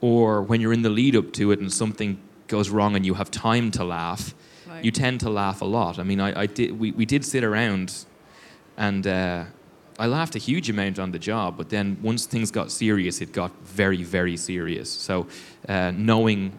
or 0.00 0.42
when 0.42 0.60
you're 0.60 0.72
in 0.72 0.82
the 0.82 0.90
lead 0.90 1.16
up 1.16 1.32
to 1.34 1.50
it 1.52 1.60
and 1.60 1.72
something 1.72 2.18
goes 2.48 2.70
wrong 2.70 2.94
and 2.96 3.04
you 3.06 3.14
have 3.14 3.30
time 3.30 3.70
to 3.72 3.84
laugh, 3.84 4.34
Right. 4.68 4.84
you 4.84 4.90
tend 4.90 5.20
to 5.20 5.30
laugh 5.30 5.60
a 5.60 5.64
lot. 5.66 5.98
I 5.98 6.02
mean, 6.02 6.20
I, 6.20 6.42
I 6.42 6.46
did, 6.46 6.78
we, 6.78 6.90
we 6.92 7.04
did 7.06 7.24
sit 7.24 7.44
around 7.44 8.04
and 8.76 9.06
uh, 9.06 9.44
I 9.98 10.06
laughed 10.06 10.34
a 10.34 10.38
huge 10.38 10.68
amount 10.70 10.98
on 10.98 11.12
the 11.12 11.18
job, 11.18 11.56
but 11.56 11.68
then 11.68 11.98
once 12.02 12.26
things 12.26 12.50
got 12.50 12.72
serious, 12.72 13.20
it 13.20 13.32
got 13.32 13.52
very, 13.64 14.02
very 14.02 14.36
serious. 14.36 14.90
So 14.90 15.26
uh, 15.68 15.92
knowing 15.94 16.58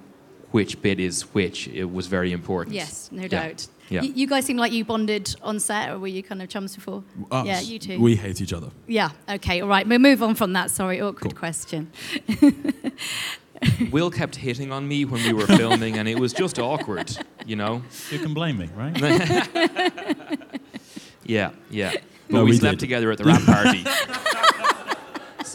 which 0.52 0.82
bit 0.82 1.00
is 1.00 1.24
which, 1.34 1.68
it 1.68 1.92
was 1.92 2.08
very 2.08 2.32
important. 2.32 2.76
Yes, 2.76 3.10
no 3.12 3.24
Yeah. 3.24 3.28
doubt. 3.28 3.68
Yeah. 3.90 4.02
You, 4.02 4.14
you 4.14 4.28
guys 4.28 4.46
seem 4.46 4.58
like 4.58 4.72
you 4.72 4.84
bonded 4.84 5.36
on 5.44 5.60
set, 5.60 5.92
or 5.92 6.00
were 6.00 6.08
you 6.08 6.24
kind 6.24 6.42
of 6.42 6.50
chums 6.50 6.74
before? 6.76 7.04
Us, 7.32 7.46
yeah, 7.46 7.60
you 7.60 7.78
two. 7.80 8.00
We 8.02 8.16
hate 8.16 8.42
each 8.42 8.52
other. 8.54 8.70
yeah. 8.88 9.10
Okay. 9.30 9.62
All 9.62 9.68
right. 9.68 9.88
We'll 9.88 10.00
move 10.00 10.24
on 10.24 10.34
from 10.36 10.54
that. 10.54 10.72
Sorry, 10.72 11.00
awkward 11.02 11.32
Cool. 11.34 11.40
question. 11.40 11.92
Will 13.92 14.12
kept 14.12 14.36
hitting 14.36 14.72
on 14.72 14.88
me 14.88 15.06
when 15.06 15.24
we 15.24 15.34
were 15.34 15.48
filming, 15.48 15.98
and 15.98 16.08
it 16.10 16.20
was 16.20 16.34
just 16.34 16.60
awkward, 16.60 17.16
you 17.46 17.56
know? 17.56 17.82
You 18.12 18.20
can 18.20 18.34
blame 18.34 18.58
me, 18.58 18.70
right? 18.76 18.96
Yeah, 21.28 21.52
yeah. 21.72 21.92
But 22.30 22.36
No, 22.38 22.44
we, 22.44 22.52
we 22.52 22.58
slept 22.58 22.74
did. 22.78 22.82
together 22.82 23.12
at 23.12 23.18
the 23.18 23.24
wrap 23.24 23.42
party. 23.42 23.84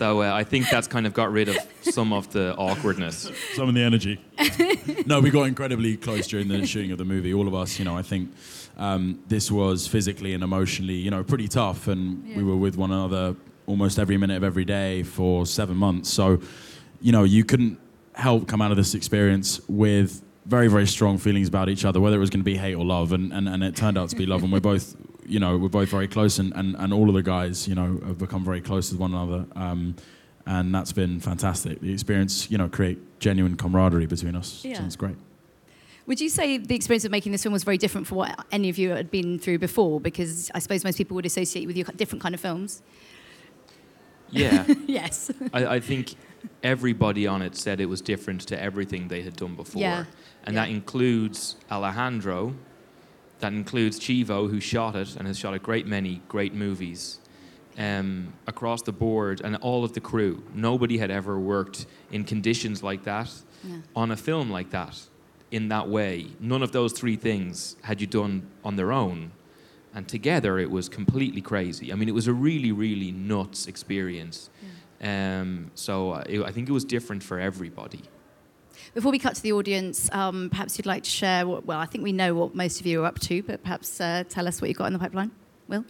so 0.00 0.22
uh, 0.22 0.32
I 0.32 0.44
think 0.44 0.70
that's 0.70 0.88
kind 0.88 1.06
of 1.06 1.12
got 1.12 1.30
rid 1.30 1.50
of 1.50 1.58
some 1.82 2.14
of 2.14 2.32
the 2.32 2.56
awkwardness. 2.56 3.30
Some 3.52 3.68
of 3.68 3.74
the 3.74 3.82
energy. 3.82 4.18
no, 5.06 5.20
we 5.20 5.28
got 5.28 5.42
incredibly 5.42 5.98
close 5.98 6.26
during 6.26 6.48
the 6.48 6.66
shooting 6.66 6.90
of 6.90 6.96
the 6.96 7.04
movie. 7.04 7.34
All 7.34 7.46
of 7.46 7.54
us, 7.54 7.78
you 7.78 7.84
know, 7.84 7.98
I 7.98 8.00
think 8.00 8.32
um, 8.78 9.22
this 9.28 9.50
was 9.50 9.86
physically 9.86 10.32
and 10.32 10.42
emotionally, 10.42 10.94
you 10.94 11.10
know, 11.10 11.22
pretty 11.22 11.48
tough, 11.48 11.86
and 11.86 12.34
we 12.34 12.42
were 12.42 12.56
with 12.56 12.78
one 12.78 12.90
another 12.90 13.36
almost 13.66 13.98
every 13.98 14.16
minute 14.16 14.38
of 14.38 14.42
every 14.42 14.64
day 14.64 15.02
for 15.02 15.44
seven 15.44 15.76
months. 15.76 16.08
So, 16.08 16.40
you 17.02 17.12
know, 17.12 17.24
you 17.24 17.44
couldn't 17.44 17.78
help 18.14 18.48
come 18.48 18.62
out 18.62 18.70
of 18.70 18.78
this 18.78 18.94
experience 18.94 19.60
with 19.68 20.24
very, 20.46 20.68
very 20.68 20.86
strong 20.86 21.18
feelings 21.18 21.46
about 21.46 21.68
each 21.68 21.84
other, 21.84 22.00
whether 22.00 22.16
it 22.16 22.20
was 22.20 22.30
going 22.30 22.40
to 22.40 22.44
be 22.44 22.56
hate 22.56 22.74
or 22.74 22.86
love, 22.86 23.12
and, 23.12 23.34
and, 23.34 23.46
and 23.46 23.62
it 23.62 23.76
turned 23.76 23.98
out 23.98 24.08
to 24.08 24.16
be 24.16 24.24
love, 24.24 24.42
and 24.42 24.50
we're 24.50 24.60
both, 24.60 24.96
you 25.30 25.40
know, 25.40 25.56
we're 25.56 25.68
both 25.68 25.88
very 25.88 26.08
close, 26.08 26.38
and, 26.38 26.52
and, 26.54 26.76
and 26.76 26.92
all 26.92 27.08
of 27.08 27.14
the 27.14 27.22
guys, 27.22 27.68
you 27.68 27.74
know, 27.74 28.00
have 28.06 28.18
become 28.18 28.44
very 28.44 28.60
close 28.60 28.90
with 28.90 29.00
one 29.00 29.14
another. 29.14 29.46
Um, 29.54 29.96
and 30.46 30.74
that's 30.74 30.92
been 30.92 31.20
fantastic. 31.20 31.80
The 31.80 31.92
experience, 31.92 32.50
you 32.50 32.58
know, 32.58 32.68
create 32.68 32.98
genuine 33.20 33.56
camaraderie 33.56 34.06
between 34.06 34.34
us. 34.34 34.64
Yeah. 34.64 34.78
So 34.78 34.84
it's 34.84 34.96
great. 34.96 35.16
Would 36.06 36.20
you 36.20 36.28
say 36.28 36.58
the 36.58 36.74
experience 36.74 37.04
of 37.04 37.12
making 37.12 37.30
this 37.30 37.42
film 37.44 37.52
was 37.52 37.62
very 37.62 37.78
different 37.78 38.06
from 38.06 38.16
what 38.16 38.44
any 38.50 38.68
of 38.68 38.78
you 38.78 38.90
had 38.90 39.10
been 39.10 39.38
through 39.38 39.58
before? 39.58 40.00
Because 40.00 40.50
I 40.54 40.58
suppose 40.58 40.82
most 40.82 40.96
people 40.98 41.14
would 41.14 41.26
associate 41.26 41.66
with 41.66 41.76
you 41.76 41.84
different 41.84 42.22
kind 42.22 42.34
of 42.34 42.40
films. 42.40 42.82
Yeah, 44.30 44.66
yes. 44.86 45.30
I, 45.52 45.66
I 45.66 45.80
think 45.80 46.14
everybody 46.62 47.26
on 47.26 47.42
it 47.42 47.54
said 47.54 47.80
it 47.80 47.86
was 47.86 48.00
different 48.00 48.40
to 48.48 48.60
everything 48.60 49.08
they 49.08 49.22
had 49.22 49.36
done 49.36 49.54
before. 49.54 49.80
Yeah, 49.80 50.04
And 50.44 50.54
yeah. 50.54 50.64
that 50.64 50.70
includes 50.70 51.56
Alejandro, 51.70 52.54
that 53.40 53.52
includes 53.52 53.98
Chivo, 53.98 54.48
who 54.50 54.60
shot 54.60 54.94
it 54.96 55.16
and 55.16 55.26
has 55.26 55.38
shot 55.38 55.54
a 55.54 55.58
great 55.58 55.86
many 55.86 56.22
great 56.28 56.54
movies 56.54 57.18
um, 57.78 58.32
across 58.46 58.82
the 58.82 58.92
board, 58.92 59.40
and 59.42 59.56
all 59.56 59.84
of 59.84 59.92
the 59.94 60.00
crew. 60.00 60.42
Nobody 60.54 60.98
had 60.98 61.10
ever 61.10 61.38
worked 61.38 61.86
in 62.12 62.24
conditions 62.24 62.82
like 62.82 63.04
that, 63.04 63.30
Yeah. 63.64 63.76
on 63.96 64.10
a 64.10 64.16
film 64.16 64.50
like 64.50 64.70
that, 64.70 65.00
in 65.50 65.68
that 65.68 65.88
way. 65.88 66.26
None 66.40 66.62
of 66.62 66.72
those 66.72 66.92
three 66.92 67.16
things 67.16 67.76
had 67.82 68.00
you 68.00 68.06
done 68.06 68.42
on 68.64 68.76
their 68.76 68.92
own. 68.92 69.30
And 69.94 70.06
together 70.06 70.58
it 70.58 70.70
was 70.70 70.88
completely 70.88 71.40
crazy. 71.40 71.92
I 71.92 71.96
mean, 71.96 72.08
it 72.08 72.14
was 72.14 72.28
a 72.28 72.32
really, 72.32 72.70
really 72.72 73.10
nuts 73.12 73.66
experience. 73.66 74.50
Um, 75.02 75.70
so 75.74 76.12
I 76.14 76.52
think 76.52 76.68
it 76.68 76.72
was 76.72 76.84
different 76.84 77.22
for 77.22 77.40
everybody. 77.40 78.02
Before 78.94 79.12
we 79.12 79.18
cut 79.20 79.36
to 79.36 79.42
the 79.42 79.52
audience, 79.52 80.10
um, 80.12 80.50
perhaps 80.50 80.76
you'd 80.76 80.86
like 80.86 81.04
to 81.04 81.10
share 81.10 81.46
what, 81.46 81.64
well, 81.64 81.78
I 81.78 81.86
think 81.86 82.02
we 82.02 82.12
know 82.12 82.34
what 82.34 82.54
most 82.54 82.80
of 82.80 82.86
you 82.86 83.02
are 83.02 83.06
up 83.06 83.20
to, 83.20 83.42
but 83.44 83.62
perhaps 83.62 84.00
uh, 84.00 84.24
tell 84.28 84.48
us 84.48 84.60
what 84.60 84.68
you've 84.68 84.78
got 84.78 84.86
in 84.86 84.92
the 84.92 84.98
pipeline. 84.98 85.30
Will? 85.68 85.84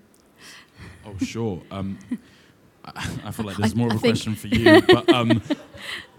Oh, 1.07 1.16
sure. 1.25 1.62
Um, 1.71 1.99
I, 2.85 3.11
I 3.25 3.30
feel 3.30 3.47
like 3.47 3.57
there's 3.57 3.73
I- 3.73 3.76
more 3.76 3.88
of 3.88 3.95
a 3.97 3.99
think- 3.99 4.16
question 4.16 4.35
for 4.35 4.49
you, 4.49 4.83
but 4.83 5.09
um, 5.14 5.40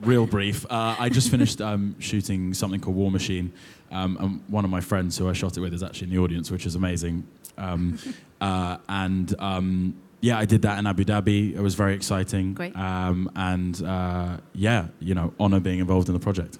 real 0.01 0.25
brief. 0.25 0.65
Uh, 0.71 0.95
I 0.97 1.09
just 1.09 1.29
finished 1.29 1.61
um, 1.61 1.95
shooting 1.99 2.53
something 2.53 2.79
called 2.81 2.95
War 2.95 3.11
Machine, 3.11 3.53
um, 3.91 4.17
and 4.19 4.43
one 4.47 4.65
of 4.65 4.71
my 4.71 4.81
friends 4.81 5.17
who 5.17 5.29
I 5.29 5.33
shot 5.33 5.57
it 5.57 5.61
with 5.61 5.73
is 5.75 5.83
actually 5.83 6.07
in 6.07 6.15
the 6.15 6.19
audience, 6.19 6.49
which 6.49 6.65
is 6.65 6.73
amazing. 6.73 7.27
Um, 7.59 7.99
uh, 8.41 8.77
and 8.89 9.35
um, 9.37 9.95
yeah, 10.21 10.39
I 10.39 10.45
did 10.45 10.63
that 10.63 10.79
in 10.79 10.87
Abu 10.87 11.03
Dhabi. 11.05 11.53
It 11.55 11.61
was 11.61 11.75
very 11.75 11.93
exciting. 11.93 12.55
Great. 12.55 12.75
Um, 12.75 13.29
and 13.35 13.79
uh, 13.83 14.37
yeah, 14.53 14.87
you 14.99 15.13
know, 15.13 15.31
honor 15.39 15.59
being 15.59 15.77
involved 15.79 16.07
in 16.09 16.13
the 16.13 16.19
project. 16.19 16.57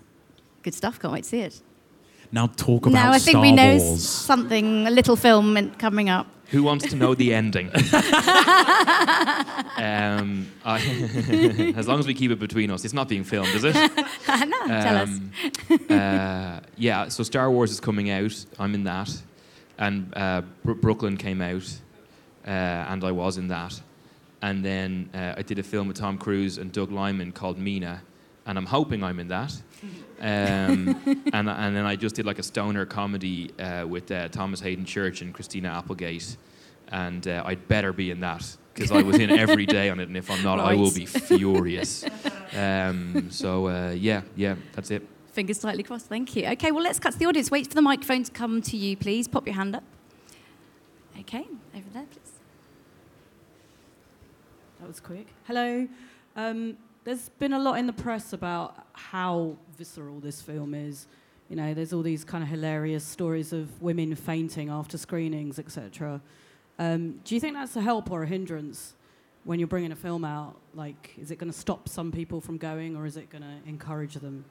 Good 0.63 0.74
stuff. 0.74 1.00
Can't 1.00 1.13
wait 1.13 1.24
to 1.24 1.30
see 1.30 1.41
it. 1.41 1.62
Now 2.32 2.48
talk 2.48 2.86
about 2.86 2.94
now 2.94 3.12
I 3.12 3.20
think 3.20 3.36
Star 3.36 3.41
we 3.41 3.51
know 3.51 3.77
Wars. 3.77 4.08
something, 4.08 4.88
a 4.88 4.89
little 4.91 5.15
film 5.18 5.72
coming 5.72 6.10
up. 6.10 6.27
Who 6.51 6.63
wants 6.63 6.88
to 6.89 6.96
know 6.96 7.13
the 7.15 7.34
ending? 7.41 7.70
um, 9.77 10.48
I, 10.65 11.74
as 11.77 11.88
long 11.88 12.00
as 12.00 12.08
we 12.08 12.13
keep 12.13 12.32
it 12.32 12.39
between 12.39 12.72
us, 12.72 12.86
it's 12.86 12.94
not 12.94 13.08
being 13.10 13.24
filmed, 13.24 13.50
is 13.56 13.63
it? 13.63 13.74
no, 13.75 14.68
tell 14.68 14.98
us. 14.98 15.10
Um, 15.10 15.32
uh, 15.89 16.60
yeah, 16.77 17.08
so 17.10 17.24
Star 17.24 17.50
Wars 17.51 17.72
is 17.72 17.80
coming 17.80 18.10
out. 18.10 18.46
I'm 18.60 18.74
in 18.75 18.84
that, 18.86 19.10
and 19.77 20.13
uh, 20.15 20.41
Br- 20.63 20.74
Brooklyn 20.74 21.18
came 21.18 21.41
out, 21.41 21.68
uh, 22.46 22.50
and 22.50 23.03
I 23.03 23.12
was 23.12 23.38
in 23.38 23.48
that. 23.50 23.82
And 24.41 24.65
then 24.65 25.10
uh, 25.13 25.36
I 25.38 25.41
did 25.44 25.60
a 25.60 25.63
film 25.63 25.88
with 25.88 25.98
Tom 25.98 26.18
Cruise 26.18 26.58
and 26.58 26.72
Doug 26.72 26.91
Liman 26.91 27.32
called 27.32 27.58
Mena, 27.60 28.01
and 28.46 28.58
I'm 28.58 28.65
hoping 28.65 29.03
I'm 29.03 29.20
in 29.20 29.27
that. 29.30 29.53
Um, 30.19 31.01
and, 31.33 31.50
and 31.50 31.75
then 31.75 31.85
I 31.85 31.95
just 31.95 32.15
did 32.15 32.25
like 32.25 32.39
a 32.39 32.43
stoner 32.43 32.85
comedy 32.85 33.51
uh, 33.59 33.85
with 33.88 34.11
uh, 34.11 34.27
Thomas 34.29 34.59
Haden 34.59 34.85
Church 34.85 35.21
and 35.21 35.33
Christina 35.33 35.69
Applegate, 35.69 36.38
and 36.89 37.27
uh, 37.27 37.43
I'd 37.45 37.67
better 37.67 37.93
be 37.93 38.11
in 38.11 38.19
that 38.21 38.57
because 38.73 38.91
I 38.91 39.01
was 39.01 39.17
in 39.17 39.29
every 39.31 39.65
day 39.65 39.89
on 39.89 40.00
it, 40.00 40.07
and 40.07 40.17
if 40.17 40.29
I'm 40.29 40.43
not, 40.43 40.59
I 40.59 40.75
will 40.75 40.93
be 40.93 41.05
furious. 41.05 42.05
Um, 42.53 43.31
so 43.31 43.69
uh, 43.69 43.91
yeah, 43.91 44.23
yeah, 44.35 44.55
that's 44.73 44.91
it. 44.91 45.07
Fingers 45.31 45.59
tightly 45.59 45.83
crossed. 45.83 46.07
Thank 46.07 46.35
you. 46.35 46.45
Okay, 46.47 46.73
well, 46.73 46.83
let's 46.83 47.00
cut 47.00 47.13
to 47.13 47.17
the 47.19 47.25
audience. 47.25 47.50
Wait 47.50 47.65
for 47.67 47.75
the 47.75 47.81
microphone 47.81 48.23
to 48.23 48.31
come 48.33 48.61
to 48.63 48.75
you, 48.75 48.97
please. 48.97 49.25
Pop 49.29 49.47
your 49.47 49.55
hand 49.55 49.73
up. 49.73 49.83
Okay, 51.17 51.45
over 51.73 51.89
there, 51.93 52.05
please. 52.11 52.31
That 54.81 54.88
was 54.89 55.00
quick. 55.00 55.27
Hello. 55.45 55.88
Um, 56.35 56.75
there's 57.03 57.29
been 57.29 57.53
a 57.53 57.60
lot 57.60 57.79
in 57.79 57.88
the 57.88 57.93
press 57.93 58.34
about 58.34 58.88
how 58.93 59.58
visceral 59.77 60.20
this 60.20 60.41
film 60.41 60.74
is. 60.74 61.08
You 61.50 61.55
know, 61.55 61.74
there's 61.74 61.93
all 61.93 62.01
these 62.01 62.24
kind 62.24 62.43
of 62.43 62.50
hilarious 62.50 63.03
stories 63.03 63.51
of 63.51 63.81
women 63.81 64.15
fainting 64.15 64.70
after 64.70 64.98
screenings, 64.98 65.60
etc. 65.60 66.22
Um, 66.79 67.20
do 67.25 67.36
you 67.36 67.41
think 67.41 67.55
that's 67.55 67.75
a 67.75 67.81
help 67.81 68.12
or 68.12 68.24
a 68.24 68.27
hindrance 68.27 68.93
when 69.43 69.60
you're 69.60 69.67
bringing 69.67 69.91
a 69.91 69.96
film 69.96 70.24
out? 70.24 70.55
Like, 70.74 71.13
is 71.17 71.31
it 71.31 71.38
going 71.39 71.51
to 71.51 71.58
stop 71.58 71.89
some 71.89 72.12
people 72.12 72.39
from 72.39 72.58
going, 72.58 72.96
or 72.96 73.05
is 73.05 73.17
it 73.17 73.29
going 73.29 73.43
to 73.43 73.70
encourage 73.70 74.13
them? 74.15 74.46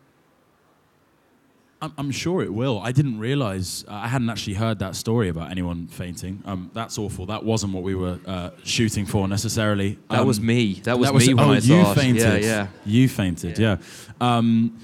I'm, 1.82 1.92
I'm 1.96 2.10
sure 2.10 2.42
it 2.42 2.52
will. 2.52 2.78
I 2.80 2.92
didn't 2.92 3.18
realize, 3.18 3.84
uh, 3.88 3.94
I 3.94 4.08
hadn't 4.08 4.28
actually 4.28 4.54
heard 4.54 4.78
that 4.80 4.96
story 4.96 5.28
about 5.28 5.50
anyone 5.50 5.86
fainting. 5.86 6.42
Um, 6.44 6.70
that's 6.74 6.98
awful. 6.98 7.26
That 7.26 7.42
wasn't 7.44 7.72
what 7.72 7.82
we 7.82 7.94
were 7.94 8.18
uh, 8.26 8.50
shooting 8.64 9.06
for 9.06 9.26
necessarily. 9.28 9.98
That 10.10 10.20
Um, 10.20 10.26
was 10.26 10.40
me. 10.40 10.74
That 10.84 10.98
was 10.98 11.10
me 11.26 11.34
when 11.34 11.44
oh, 11.48 11.52
I 11.52 11.58
you 11.58 11.94
fainted. 11.94 12.42
Yeah, 12.42 12.48
yeah. 12.48 12.66
You 12.84 13.08
fainted, 13.08 13.58
yeah. 13.58 13.76
Um, 14.20 14.78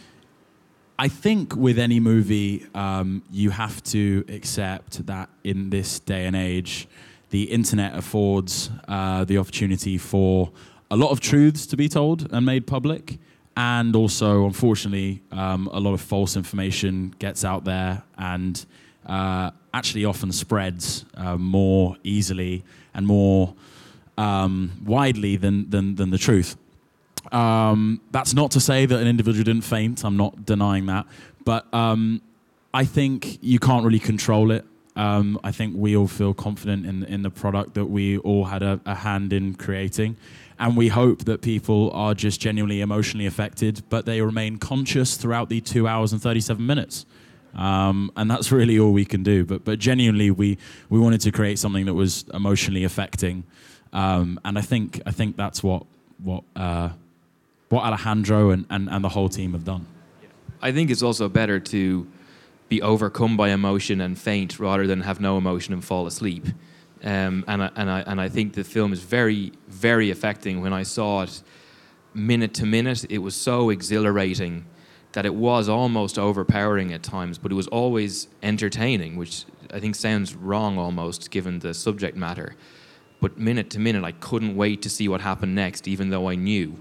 I 0.98 1.08
think 1.08 1.54
with 1.54 1.78
any 1.78 2.00
movie, 2.00 2.64
um, 2.74 3.22
you 3.30 3.50
have 3.50 3.82
to 3.84 4.24
accept 4.28 5.04
that 5.06 5.28
in 5.44 5.68
this 5.68 6.00
day 6.00 6.24
and 6.24 6.34
age, 6.34 6.88
the 7.28 7.44
internet 7.44 7.94
affords 7.94 8.70
uh, 8.88 9.24
the 9.24 9.36
opportunity 9.36 9.98
for 9.98 10.50
a 10.90 10.96
lot 10.96 11.10
of 11.10 11.20
truths 11.20 11.66
to 11.66 11.76
be 11.76 11.88
told 11.88 12.32
and 12.32 12.46
made 12.46 12.66
public. 12.66 13.18
And 13.56 13.96
also, 13.96 14.44
unfortunately, 14.44 15.22
um, 15.32 15.68
a 15.72 15.80
lot 15.80 15.94
of 15.94 16.00
false 16.00 16.36
information 16.36 17.14
gets 17.18 17.44
out 17.44 17.64
there 17.64 18.02
and 18.18 18.64
uh, 19.06 19.50
actually 19.72 20.04
often 20.04 20.30
spreads 20.30 21.06
uh, 21.14 21.36
more 21.36 21.96
easily 22.02 22.64
and 22.92 23.06
more 23.06 23.54
um, 24.18 24.72
widely 24.84 25.36
than, 25.36 25.70
than, 25.70 25.94
than 25.94 26.10
the 26.10 26.18
truth. 26.18 26.56
Um, 27.32 28.00
that's 28.10 28.34
not 28.34 28.50
to 28.52 28.60
say 28.60 28.86
that 28.86 29.00
an 29.00 29.06
individual 29.06 29.44
didn't 29.44 29.64
faint. 29.64 30.04
I'm 30.04 30.16
not 30.16 30.44
denying 30.44 30.86
that, 30.86 31.06
but 31.44 31.72
um, 31.75 32.20
I 32.72 32.84
think 32.84 33.38
you 33.42 33.58
can't 33.58 33.84
really 33.84 33.98
control 33.98 34.50
it. 34.50 34.64
Um, 34.96 35.38
I 35.44 35.52
think 35.52 35.75
we 35.76 35.96
all 35.96 36.08
feel 36.08 36.32
confident 36.32 36.86
in 36.86 37.04
in 37.04 37.22
the 37.22 37.30
product 37.30 37.75
that 37.75 37.84
we 37.84 38.16
all 38.18 38.46
had 38.46 38.62
a, 38.62 38.80
a 38.86 38.94
hand 38.94 39.32
in 39.32 39.54
creating, 39.54 40.16
and 40.58 40.76
we 40.76 40.88
hope 40.88 41.25
that 41.25 41.42
people 41.42 41.90
are 41.92 42.14
just 42.14 42.40
genuinely 42.40 42.80
emotionally 42.80 43.26
affected, 43.26 43.82
but 43.88 44.06
they 44.06 44.20
remain 44.20 44.56
conscious 44.58 45.16
throughout 45.16 45.48
the 45.48 45.60
two 45.60 45.86
hours 45.86 46.12
and 46.12 46.22
37 46.22 46.64
minutes. 46.64 47.04
Um, 47.54 48.10
and 48.16 48.30
that's 48.30 48.52
really 48.52 48.78
all 48.78 48.92
we 48.92 49.04
can 49.04 49.22
do. 49.22 49.44
But 49.44 49.64
but 49.64 49.78
genuinely, 49.78 50.30
we 50.30 50.58
we 50.90 50.98
wanted 50.98 51.22
to 51.22 51.32
create 51.32 51.58
something 51.58 51.86
that 51.86 51.94
was 51.94 52.26
emotionally 52.34 52.84
affecting, 52.84 53.44
um, 53.92 54.38
and 54.44 54.58
I 54.58 54.60
think 54.60 55.00
I 55.06 55.10
think 55.10 55.36
that's 55.36 55.62
what 55.62 55.86
what 56.22 56.44
uh, 56.54 56.90
what 57.70 57.84
Alejandro 57.84 58.50
and, 58.50 58.66
and, 58.70 58.88
and 58.90 59.02
the 59.02 59.08
whole 59.08 59.28
team 59.28 59.52
have 59.52 59.64
done. 59.64 59.86
I 60.60 60.72
think 60.72 60.90
it's 60.90 61.02
also 61.02 61.28
better 61.28 61.60
to 61.60 62.06
be 62.68 62.82
overcome 62.82 63.36
by 63.36 63.50
emotion 63.50 64.00
and 64.00 64.18
faint 64.18 64.58
rather 64.58 64.86
than 64.86 65.02
have 65.02 65.20
no 65.20 65.38
emotion 65.38 65.72
and 65.72 65.84
fall 65.84 66.06
asleep. 66.06 66.46
Um, 67.04 67.44
and, 67.46 67.62
I, 67.62 67.70
and, 67.76 67.90
I, 67.90 68.00
and 68.00 68.20
I 68.20 68.28
think 68.28 68.54
the 68.54 68.64
film 68.64 68.92
is 68.92 69.00
very, 69.00 69.52
very 69.68 70.10
affecting. 70.10 70.60
When 70.62 70.72
I 70.72 70.82
saw 70.82 71.22
it 71.22 71.42
minute 72.14 72.54
to 72.54 72.66
minute, 72.66 73.04
it 73.10 73.18
was 73.18 73.34
so 73.34 73.70
exhilarating 73.70 74.64
that 75.12 75.24
it 75.24 75.34
was 75.34 75.68
almost 75.68 76.18
overpowering 76.18 76.92
at 76.92 77.02
times, 77.02 77.38
but 77.38 77.52
it 77.52 77.54
was 77.54 77.68
always 77.68 78.28
entertaining, 78.42 79.16
which 79.16 79.44
I 79.72 79.80
think 79.80 79.94
sounds 79.94 80.34
wrong 80.34 80.78
almost 80.78 81.30
given 81.30 81.58
the 81.58 81.74
subject 81.74 82.16
matter. 82.16 82.54
But 83.20 83.38
minute 83.38 83.70
to 83.70 83.78
minute, 83.78 84.04
I 84.04 84.12
couldn't 84.12 84.56
wait 84.56 84.82
to 84.82 84.90
see 84.90 85.08
what 85.08 85.20
happened 85.20 85.54
next, 85.54 85.88
even 85.88 86.10
though 86.10 86.28
I 86.28 86.34
knew. 86.34 86.76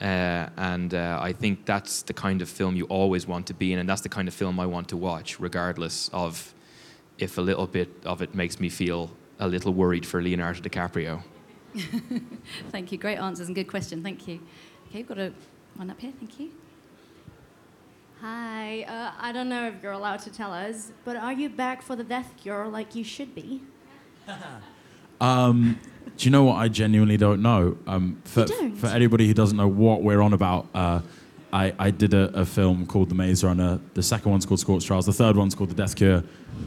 Uh, 0.00 0.48
and 0.56 0.94
uh, 0.94 1.18
I 1.20 1.32
think 1.32 1.66
that's 1.66 2.02
the 2.02 2.12
kind 2.12 2.40
of 2.40 2.48
film 2.48 2.76
you 2.76 2.84
always 2.84 3.26
want 3.26 3.46
to 3.48 3.54
be 3.54 3.72
in, 3.72 3.78
and 3.78 3.88
that's 3.88 4.02
the 4.02 4.08
kind 4.08 4.28
of 4.28 4.34
film 4.34 4.60
I 4.60 4.66
want 4.66 4.88
to 4.88 4.96
watch, 4.96 5.40
regardless 5.40 6.08
of 6.12 6.54
if 7.18 7.36
a 7.36 7.40
little 7.40 7.66
bit 7.66 7.90
of 8.04 8.22
it 8.22 8.34
makes 8.34 8.60
me 8.60 8.68
feel 8.68 9.10
a 9.38 9.48
little 9.48 9.72
worried 9.72 10.04
for 10.06 10.22
Leonardo 10.22 10.60
DiCaprio. 10.60 11.22
Thank 12.70 12.92
you. 12.92 12.98
Great 12.98 13.18
answers 13.18 13.46
and 13.46 13.54
good 13.54 13.68
question. 13.68 14.02
Thank 14.02 14.26
you. 14.26 14.40
Okay, 14.88 14.98
we've 14.98 15.08
got 15.08 15.18
a 15.18 15.32
one 15.76 15.90
up 15.90 16.00
here. 16.00 16.12
Thank 16.18 16.40
you. 16.40 16.50
Hi, 18.20 18.82
uh, 18.82 19.12
I 19.20 19.30
don't 19.30 19.48
know 19.48 19.68
if 19.68 19.80
you're 19.80 19.92
allowed 19.92 20.20
to 20.20 20.30
tell 20.30 20.52
us, 20.52 20.90
but 21.04 21.14
are 21.14 21.32
you 21.32 21.48
back 21.48 21.82
for 21.82 21.94
the 21.94 22.02
death 22.02 22.34
cure 22.36 22.66
like 22.66 22.94
you 22.94 23.04
should 23.04 23.34
be? 23.34 23.62
Um, 25.20 25.80
do 26.16 26.24
you 26.26 26.30
know 26.30 26.44
what? 26.44 26.54
I 26.54 26.68
genuinely 26.68 27.16
don't 27.16 27.42
know. 27.42 27.76
Um, 27.88 28.22
for, 28.24 28.44
don't? 28.44 28.76
for 28.76 28.86
anybody 28.86 29.26
who 29.26 29.34
doesn't 29.34 29.56
know 29.56 29.66
what 29.66 30.02
we're 30.02 30.20
on 30.20 30.32
about, 30.32 30.68
uh, 30.74 31.00
I, 31.52 31.74
I 31.78 31.90
did 31.90 32.14
a, 32.14 32.40
a 32.40 32.46
film 32.46 32.86
called 32.86 33.08
The 33.08 33.14
Maze 33.14 33.42
Runner. 33.42 33.80
The 33.94 34.02
second 34.04 34.30
one's 34.30 34.46
called 34.46 34.60
Scorch 34.60 34.84
Trials. 34.84 35.06
The 35.06 35.12
third 35.12 35.36
one's 35.36 35.54
called 35.56 35.70
The 35.70 35.74
Death 35.74 35.96
Cure. 35.96 36.22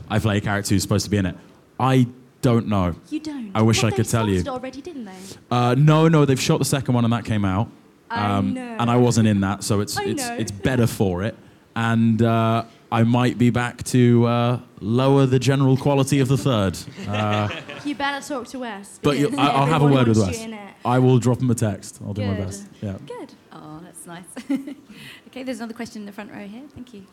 I 0.10 0.20
play 0.20 0.38
a 0.38 0.42
character 0.42 0.74
who's 0.74 0.82
supposed 0.82 1.06
to 1.06 1.10
be 1.10 1.18
in 1.18 1.28
it. 1.28 1.38
I 1.80 2.08
don't 2.42 2.68
know. 2.68 2.96
You 3.10 3.20
don't. 3.20 3.52
I 3.56 3.62
wish 3.62 3.84
Well, 3.84 3.92
I 3.94 3.96
could 3.96 4.06
they 4.06 4.10
tell 4.12 4.28
you. 4.30 4.40
started 4.42 4.60
already, 4.60 4.82
didn't 4.82 5.06
they? 5.06 5.12
Uh, 5.50 5.76
no, 5.78 6.08
no, 6.08 6.26
they've 6.26 6.40
shot 6.42 6.60
the 6.60 6.66
second 6.66 6.94
one 6.96 7.04
and 7.04 7.14
that 7.14 7.26
came 7.26 7.46
out. 7.46 7.70
I 8.10 8.38
Um, 8.38 8.54
know. 8.54 8.76
And 8.80 8.90
I 8.90 8.98
wasn't 8.98 9.28
in 9.28 9.42
that, 9.42 9.64
so 9.64 9.80
it's 9.80 9.98
I 9.98 10.04
it's 10.06 10.28
know. 10.28 10.36
it's 10.36 10.52
better 10.52 10.88
for 10.88 11.24
it. 11.24 11.36
And 11.76 12.22
uh, 12.22 12.66
I 12.92 13.04
might 13.04 13.38
be 13.38 13.50
back 13.52 13.84
to 13.86 14.26
uh, 14.26 14.60
lower 14.82 15.26
the 15.26 15.40
general 15.40 15.78
quality 15.78 16.20
of 16.20 16.28
the 16.28 16.38
third. 16.38 16.78
Uh, 17.08 17.48
You 17.86 17.96
better 17.96 18.26
talk 18.26 18.48
to 18.50 18.60
Wes. 18.60 19.00
but 19.02 19.18
you, 19.18 19.34
I, 19.38 19.48
I'll 19.48 19.66
have 19.66 19.82
a 19.82 19.88
word 19.88 20.08
with 20.08 20.18
Wes. 20.20 20.38
you 20.38 20.46
in 20.46 20.54
it. 20.54 20.74
I 20.86 21.00
will 21.00 21.18
drop 21.20 21.40
him 21.42 21.50
a 21.50 21.56
text. 21.56 22.00
I'll 22.06 22.14
do 22.14 22.24
my 22.26 22.36
Good. 22.36 22.46
best. 22.46 22.68
Yeah. 22.82 22.98
Good. 23.08 23.34
Oh, 23.54 23.80
that's 23.84 24.06
nice. 24.06 24.26
okay, 25.28 25.44
there's 25.44 25.58
another 25.60 25.74
question 25.74 26.02
in 26.02 26.06
the 26.06 26.12
front 26.12 26.32
row 26.32 26.46
here. 26.46 26.64
Thank 26.76 26.94
you. 26.94 27.06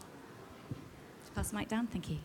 Pass 1.35 1.51
the 1.51 1.57
mic 1.57 1.69
down. 1.69 1.87
Thank 1.87 2.11
you. 2.11 2.19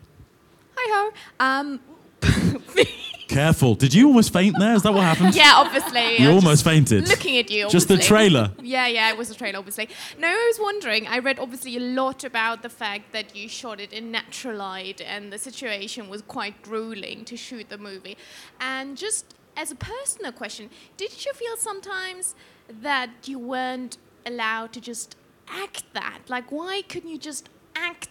Hi 0.76 0.86
ho. 0.92 1.12
Um, 1.38 1.80
Careful. 3.28 3.74
Did 3.74 3.94
you 3.94 4.06
almost 4.06 4.32
faint 4.32 4.56
there? 4.58 4.74
Is 4.74 4.82
that 4.82 4.92
what 4.94 5.02
happened? 5.02 5.34
yeah, 5.34 5.54
obviously. 5.56 6.18
You 6.22 6.30
I 6.30 6.32
almost 6.32 6.62
fainted. 6.62 7.08
Looking 7.08 7.38
at 7.38 7.50
you. 7.50 7.68
Just 7.68 7.88
the 7.88 7.94
obviously. 7.94 8.16
trailer. 8.16 8.50
Yeah, 8.62 8.86
yeah, 8.86 9.10
it 9.10 9.18
was 9.18 9.30
a 9.30 9.34
trailer, 9.34 9.58
obviously. 9.58 9.88
No, 10.18 10.28
I 10.28 10.52
was 10.52 10.58
wondering. 10.60 11.06
I 11.06 11.18
read 11.18 11.38
obviously 11.38 11.76
a 11.76 11.80
lot 11.80 12.22
about 12.24 12.62
the 12.62 12.68
fact 12.68 13.12
that 13.12 13.34
you 13.34 13.48
shot 13.48 13.80
it 13.80 13.92
in 13.92 14.10
natural 14.10 14.56
light, 14.56 15.00
and 15.00 15.32
the 15.32 15.38
situation 15.38 16.08
was 16.08 16.22
quite 16.22 16.62
grueling 16.62 17.24
to 17.26 17.36
shoot 17.36 17.68
the 17.68 17.78
movie. 17.78 18.16
And 18.60 18.96
just 18.96 19.34
as 19.56 19.70
a 19.70 19.76
personal 19.76 20.32
question, 20.32 20.70
did 20.96 21.24
you 21.24 21.32
feel 21.32 21.56
sometimes 21.56 22.34
that 22.68 23.10
you 23.24 23.38
weren't 23.38 23.96
allowed 24.26 24.72
to 24.74 24.80
just 24.80 25.16
act 25.48 25.84
that? 25.94 26.20
Like, 26.28 26.50
why 26.52 26.82
couldn't 26.88 27.10
you 27.10 27.18
just 27.18 27.48
act 27.74 28.08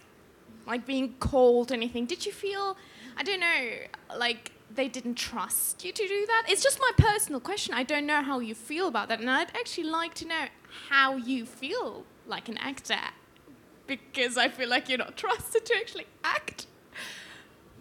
like 0.66 0.86
being 0.86 1.14
cold 1.20 1.70
or 1.70 1.74
anything? 1.74 2.06
Did 2.06 2.24
you 2.24 2.32
feel, 2.32 2.76
I 3.16 3.22
don't 3.22 3.40
know, 3.40 4.16
like 4.16 4.52
they 4.74 4.88
didn't 4.88 5.14
trust 5.14 5.84
you 5.84 5.92
to 5.92 6.08
do 6.08 6.26
that? 6.26 6.44
It's 6.48 6.62
just 6.62 6.80
my 6.80 6.90
personal 6.96 7.40
question. 7.40 7.74
I 7.74 7.82
don't 7.82 8.06
know 8.06 8.22
how 8.22 8.40
you 8.40 8.54
feel 8.54 8.88
about 8.88 9.08
that, 9.08 9.20
and 9.20 9.30
I'd 9.30 9.50
actually 9.54 9.88
like 9.88 10.14
to 10.14 10.26
know 10.26 10.46
how 10.88 11.16
you 11.16 11.46
feel 11.46 12.04
like 12.26 12.48
an 12.48 12.58
actor 12.58 12.98
because 13.86 14.36
I 14.36 14.48
feel 14.48 14.68
like 14.68 14.88
you're 14.88 14.98
not 14.98 15.16
trusted 15.24 15.64
to 15.66 15.74
actually 15.76 16.06
act. 16.22 16.66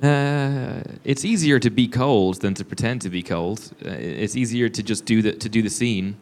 Uh, 0.02 0.82
it's 1.04 1.24
easier 1.24 1.60
to 1.60 1.70
be 1.70 1.88
cold 1.88 2.42
than 2.42 2.54
to 2.56 2.66
pretend 2.66 3.02
to 3.02 3.10
be 3.10 3.24
cold. 3.24 3.72
Uh, 3.86 3.90
it's 3.90 4.36
easier 4.36 4.68
to 4.68 4.84
just 4.84 5.06
do 5.06 5.22
the 5.22 5.32
to 5.34 5.50
do 5.50 5.62
the 5.62 5.70
scene, 5.70 6.18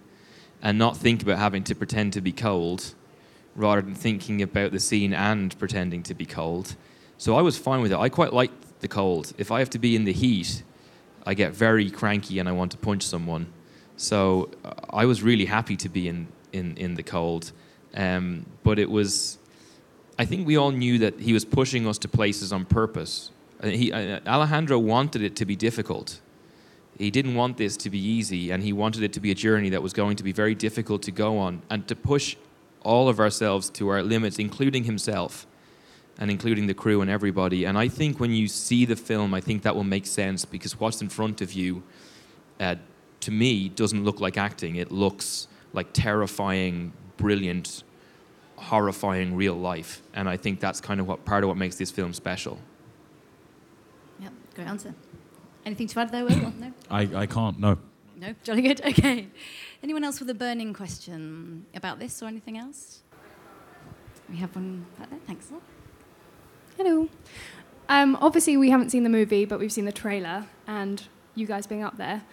and 0.62 0.78
not 0.78 0.98
think 0.98 1.22
about 1.22 1.40
having 1.40 1.64
to 1.64 1.76
pretend 1.76 2.14
to 2.14 2.22
be 2.22 2.32
cold, 2.32 2.94
rather 3.56 3.82
than 3.82 3.96
thinking 3.96 4.42
about 4.42 4.72
the 4.72 4.80
scene 4.80 5.14
and 5.14 5.58
pretending 5.58 6.04
to 6.04 6.14
be 6.14 6.26
cold. 6.26 6.76
So 7.18 7.36
I 7.36 7.42
was 7.42 7.58
fine 7.58 7.82
with 7.82 7.92
it. 7.92 7.98
I 7.98 8.10
quite 8.10 8.34
like 8.34 8.52
the 8.82 8.88
cold. 8.88 9.34
If 9.38 9.52
I 9.52 9.60
have 9.60 9.70
to 9.72 9.80
be 9.80 9.96
in 9.96 10.04
the 10.04 10.14
heat, 10.14 10.64
I 11.26 11.34
get 11.34 11.54
very 11.54 11.90
cranky 11.90 12.40
and 12.40 12.50
I 12.50 12.52
want 12.52 12.72
to 12.72 12.78
punch 12.78 13.04
someone. 13.04 13.46
So 13.98 14.50
uh, 14.66 14.74
I 14.90 15.06
was 15.06 15.22
really 15.22 15.46
happy 15.46 15.76
to 15.78 15.90
be 15.90 16.08
in 16.08 16.28
in 16.52 16.78
in 16.78 16.96
the 16.96 17.04
cold, 17.04 17.52
um, 17.96 18.46
but 18.64 18.80
it 18.80 18.90
was. 18.90 19.38
I 20.20 20.26
think 20.26 20.46
we 20.46 20.58
all 20.58 20.72
knew 20.72 21.00
that 21.00 21.20
he 21.20 21.34
was 21.34 21.46
pushing 21.46 21.88
us 21.88 21.98
to 22.00 22.08
places 22.08 22.52
on 22.52 22.66
purpose. 22.66 23.32
Uh, 23.64 23.68
He, 23.68 23.92
uh, 23.92 24.20
Alejandro 24.28 24.78
wanted 24.78 25.22
it 25.22 25.36
to 25.36 25.46
be 25.46 25.56
difficult. 25.56 26.20
He 26.98 27.10
didn't 27.10 27.36
want 27.36 27.58
this 27.58 27.78
to 27.78 27.90
be 27.90 27.98
easy, 27.98 28.52
and 28.52 28.64
he 28.64 28.74
wanted 28.74 29.04
it 29.04 29.14
to 29.14 29.20
be 29.20 29.32
a 29.32 29.36
journey 29.36 29.70
that 29.70 29.82
was 29.82 29.94
going 29.94 30.18
to 30.18 30.24
be 30.24 30.34
very 30.34 30.56
difficult 30.56 31.02
to 31.04 31.12
go 31.12 31.38
on 31.38 31.62
and 31.70 31.88
to 31.88 31.96
push 31.96 32.36
all 32.84 33.08
of 33.10 33.20
ourselves 33.20 33.70
to 33.70 33.90
our 33.90 34.04
limits, 34.04 34.38
including 34.40 34.84
himself 34.84 35.48
and 36.22 36.30
including 36.30 36.68
the 36.68 36.74
crew 36.74 37.02
and 37.02 37.10
everybody. 37.10 37.66
And 37.66 37.78
I 37.78 37.88
think 37.88 38.20
when 38.20 38.32
you 38.32 38.48
see 38.48 38.86
the 38.86 38.96
film, 38.96 39.34
I 39.34 39.42
think 39.42 39.64
that 39.64 39.76
will 39.76 39.84
make 39.84 40.06
sense 40.06 40.46
because 40.46 40.80
what's 40.80 41.02
in 41.02 41.10
front 41.10 41.42
of 41.42 41.52
you, 41.52 41.82
uh, 42.60 42.76
to 43.22 43.32
me, 43.32 43.70
doesn't 43.70 44.04
look 44.04 44.22
like 44.22 44.38
acting. 44.38 44.76
It 44.76 44.92
looks 44.92 45.48
like 45.74 45.88
terrifying, 45.94 46.94
brilliant, 47.18 47.84
horrifying 48.56 49.36
real 49.36 49.56
life. 49.56 50.04
And 50.14 50.30
I 50.30 50.38
think 50.38 50.60
that's 50.60 50.80
kind 50.80 51.00
of 51.00 51.08
what 51.08 51.26
part 51.26 51.44
of 51.44 51.48
what 51.48 51.58
makes 51.58 51.78
this 51.78 51.90
film 51.90 52.14
special. 52.14 52.60
Yep, 54.20 54.34
great 54.54 54.68
answer. 54.68 54.94
Anything 55.66 55.88
to 55.88 56.00
add 56.02 56.12
there, 56.12 56.24
Will? 56.24 56.54
No? 56.60 56.72
I, 56.92 57.02
I 57.16 57.26
can't, 57.26 57.60
no. 57.60 57.80
No? 58.16 58.36
Jolly 58.44 58.62
good. 58.62 58.80
Okay. 58.86 59.28
Anyone 59.82 60.04
else 60.04 60.20
with 60.20 60.30
a 60.30 60.36
burning 60.36 60.72
question 60.76 61.66
about 61.74 61.98
this 61.98 62.22
or 62.22 62.28
anything 62.28 62.60
else? 62.60 63.02
We 64.30 64.38
have 64.38 64.56
one 64.56 64.86
back 65.00 65.10
there. 65.10 65.20
Thanks. 65.26 65.52
Hello. 66.84 67.08
Um, 67.90 68.18
obviously, 68.22 68.58
we 68.58 68.72
haven't 68.72 68.90
seen 68.90 69.04
the 69.04 69.10
movie, 69.10 69.46
but 69.46 69.60
we've 69.60 69.72
seen 69.72 69.86
the 69.86 69.92
trailer 69.92 70.48
and 70.66 71.04
you 71.36 71.46
guys 71.46 71.68
being 71.68 71.84
up 71.84 71.98
there. 71.98 72.24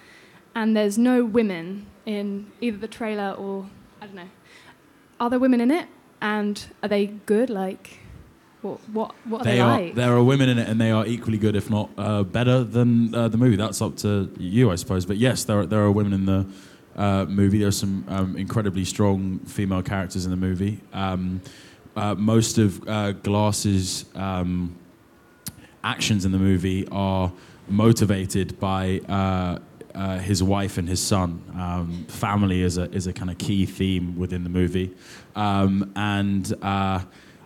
And 0.55 0.75
there's 0.75 0.97
no 0.97 1.23
women 1.23 1.85
in 2.07 2.51
either 2.63 2.79
the 2.79 2.89
trailer 2.89 3.33
or, 3.33 3.69
I 4.01 4.07
don't 4.07 4.15
know. 4.15 4.31
Are 5.21 5.29
there 5.29 5.39
women 5.39 5.61
in 5.61 5.71
it? 5.71 5.87
And 6.23 6.65
are 6.83 6.89
they 6.89 7.09
good? 7.09 7.51
Like, 7.51 7.99
what, 8.63 8.81
what, 8.89 9.15
what 9.27 9.43
are 9.43 9.45
they, 9.45 9.57
They 9.57 9.61
are, 9.61 9.81
like? 9.83 9.95
there 9.97 10.13
are 10.17 10.25
women 10.25 10.49
in 10.49 10.59
it, 10.59 10.67
and 10.67 10.81
they 10.81 10.93
are 10.93 11.05
equally 11.05 11.37
good, 11.37 11.55
if 11.55 11.69
not 11.69 11.91
uh, 11.99 12.23
better, 12.23 12.65
than 12.65 13.15
uh, 13.15 13.29
the 13.29 13.37
movie. 13.37 13.57
That's 13.57 13.83
up 13.83 13.99
to 13.99 14.33
you, 14.39 14.71
I 14.71 14.77
suppose. 14.77 15.05
But 15.05 15.19
yes, 15.19 15.45
there 15.45 15.59
are, 15.61 15.67
there 15.67 15.81
are 15.81 15.93
women 15.93 16.15
in 16.15 16.25
the 16.25 16.47
uh, 16.97 17.27
movie. 17.27 17.65
are 17.65 17.71
some 17.71 18.07
um, 18.09 18.35
incredibly 18.35 18.87
strong 18.87 19.41
female 19.41 19.83
characters 19.83 20.25
in 20.25 20.31
the 20.31 20.39
movie. 20.39 20.81
Um, 20.95 21.43
uh, 21.99 22.15
most 22.15 22.59
of 22.59 22.89
uh, 22.89 23.13
Glass's 23.13 24.05
um, 24.15 24.77
actions 25.83 26.25
in 26.25 26.31
the 26.31 26.39
movie 26.39 26.87
are 26.93 27.33
motivated 27.69 28.59
by 28.61 29.01
uh, 29.09 29.59
uh, 29.95 30.19
his 30.19 30.41
wife 30.41 30.79
and 30.79 30.89
his 30.89 31.03
son. 31.03 31.43
Um, 31.57 32.05
family 32.07 32.63
is 32.63 32.79
a 32.79 32.89
is 32.93 33.09
a 33.09 33.13
kind 33.13 33.31
of 33.31 33.39
key 33.39 33.67
theme 33.67 34.17
within 34.17 34.45
the 34.45 34.51
movie, 34.51 34.95
um, 35.35 35.93
and 35.97 36.53
uh, 36.63 37.01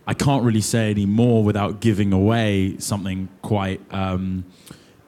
I 0.06 0.14
can't 0.14 0.44
really 0.44 0.60
say 0.60 0.90
any 0.90 1.06
more 1.06 1.42
without 1.42 1.80
giving 1.80 2.12
away 2.12 2.76
something 2.78 3.30
quite 3.40 3.80
um, 3.90 4.44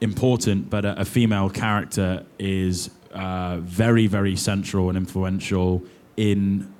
important. 0.01 0.71
But 0.71 0.85
a, 0.85 1.01
a 1.01 1.05
female 1.05 1.51
character 1.51 2.25
is 2.39 2.89
uh, 3.13 3.57
very 3.59 4.07
very 4.07 4.35
central 4.35 4.89
and 4.89 4.97
influential 4.97 5.83
in 6.17 6.73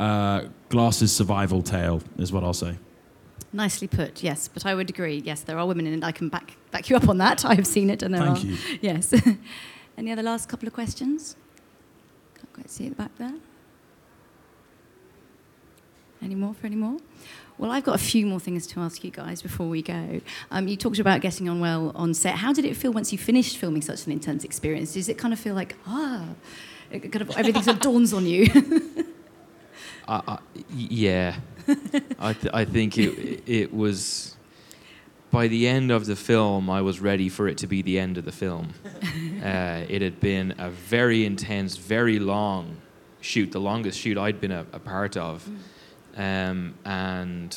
uh, 0.00 0.44
Glass's 0.68 1.14
survival 1.14 1.62
tale, 1.62 2.02
is 2.18 2.32
what 2.32 2.44
I'll 2.44 2.52
say. 2.52 2.76
Nicely 3.52 3.88
put, 3.88 4.22
yes. 4.22 4.48
But 4.48 4.66
I 4.66 4.74
would 4.74 4.90
agree. 4.90 5.22
Yes, 5.24 5.40
there 5.40 5.58
are 5.58 5.66
women 5.66 5.86
in 5.86 5.94
it. 5.94 6.04
I 6.04 6.12
can 6.12 6.28
back 6.28 6.56
back 6.70 6.90
you 6.90 6.96
up 6.96 7.08
on 7.08 7.18
that. 7.18 7.44
I 7.46 7.54
have 7.54 7.66
seen 7.66 7.88
it, 7.90 8.02
and 8.02 8.14
there 8.14 8.22
Thank 8.22 8.38
are. 8.38 8.46
you. 8.46 8.56
Yes. 8.80 9.14
Any 9.98 10.12
other 10.12 10.22
last 10.22 10.48
couple 10.48 10.68
of 10.68 10.74
questions? 10.74 11.36
Can't 12.34 12.52
quite 12.52 12.70
see 12.70 12.88
the 12.88 12.94
back 12.94 13.10
there. 13.18 13.34
Any 16.22 16.34
more 16.34 16.52
for 16.52 16.66
any 16.66 16.76
more? 16.76 16.98
Well, 17.58 17.70
I've 17.70 17.84
got 17.84 17.94
a 17.94 17.98
few 17.98 18.26
more 18.26 18.40
things 18.40 18.66
to 18.68 18.80
ask 18.80 19.02
you 19.02 19.10
guys 19.10 19.40
before 19.42 19.68
we 19.68 19.82
go. 19.82 20.20
Um, 20.50 20.68
you 20.68 20.76
talked 20.76 20.98
about 20.98 21.20
getting 21.20 21.48
on 21.48 21.58
well 21.60 21.92
on 21.94 22.14
set. 22.14 22.36
How 22.36 22.52
did 22.52 22.64
it 22.64 22.76
feel 22.76 22.92
once 22.92 23.12
you 23.12 23.18
finished 23.18 23.56
filming 23.56 23.82
such 23.82 24.06
an 24.06 24.12
intense 24.12 24.44
experience? 24.44 24.94
Does 24.94 25.08
it 25.08 25.18
kind 25.18 25.32
of 25.32 25.40
feel 25.40 25.54
like 25.54 25.74
ah, 25.86 26.26
it 26.90 27.10
kind 27.10 27.22
of 27.22 27.36
everything 27.36 27.62
sort 27.62 27.76
of 27.76 27.82
dawns 27.82 28.12
on 28.12 28.26
you? 28.26 28.46
Uh, 30.08 30.22
uh, 30.26 30.36
y- 30.56 30.64
yeah, 30.70 31.36
I, 32.18 32.32
th- 32.32 32.52
I 32.54 32.64
think 32.64 32.96
it 32.98 33.42
it 33.46 33.72
was. 33.74 34.34
By 35.30 35.48
the 35.48 35.68
end 35.68 35.90
of 35.90 36.06
the 36.06 36.16
film, 36.16 36.70
I 36.70 36.80
was 36.80 37.00
ready 37.00 37.28
for 37.28 37.48
it 37.48 37.58
to 37.58 37.66
be 37.66 37.82
the 37.82 37.98
end 37.98 38.16
of 38.18 38.24
the 38.24 38.32
film. 38.32 38.72
Uh, 39.38 39.84
it 39.88 40.02
had 40.02 40.18
been 40.18 40.52
a 40.58 40.68
very 40.68 41.24
intense, 41.24 41.76
very 41.76 42.18
long 42.18 42.76
shoot, 43.20 43.52
the 43.52 43.60
longest 43.60 43.96
shoot 44.00 44.18
I'd 44.18 44.40
been 44.40 44.50
a, 44.50 44.66
a 44.72 44.80
part 44.80 45.16
of. 45.16 45.48
Um, 46.16 46.74
and 46.84 47.56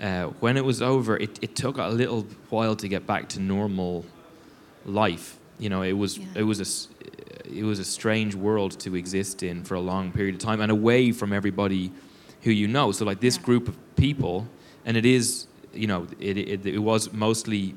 uh, 0.00 0.24
when 0.40 0.56
it 0.56 0.64
was 0.64 0.82
over, 0.82 1.16
it, 1.16 1.38
it 1.40 1.54
took 1.54 1.78
a 1.78 1.86
little 1.88 2.26
while 2.50 2.74
to 2.74 2.88
get 2.88 3.06
back 3.06 3.28
to 3.30 3.40
normal 3.40 4.04
life. 4.84 5.38
You 5.60 5.68
know, 5.70 5.82
it 5.82 5.92
was 5.92 6.18
it 6.34 6.42
was 6.42 6.58
a 6.60 6.66
it 7.52 7.64
was 7.64 7.78
a 7.78 7.84
strange 7.84 8.34
world 8.34 8.78
to 8.80 8.94
exist 8.94 9.42
in 9.42 9.64
for 9.64 9.74
a 9.74 9.80
long 9.80 10.12
period 10.12 10.34
of 10.34 10.40
time 10.40 10.60
and 10.60 10.70
away 10.70 11.12
from 11.12 11.32
everybody 11.32 11.92
who 12.42 12.50
you 12.50 12.68
know. 12.68 12.92
So 12.92 13.04
like 13.04 13.20
this 13.20 13.38
group 13.38 13.68
of 13.68 13.76
people, 13.96 14.48
and 14.84 14.96
it 14.96 15.06
is 15.06 15.46
you 15.72 15.86
know 15.86 16.06
it 16.18 16.36
it, 16.36 16.66
it 16.66 16.78
was 16.78 17.12
mostly 17.12 17.74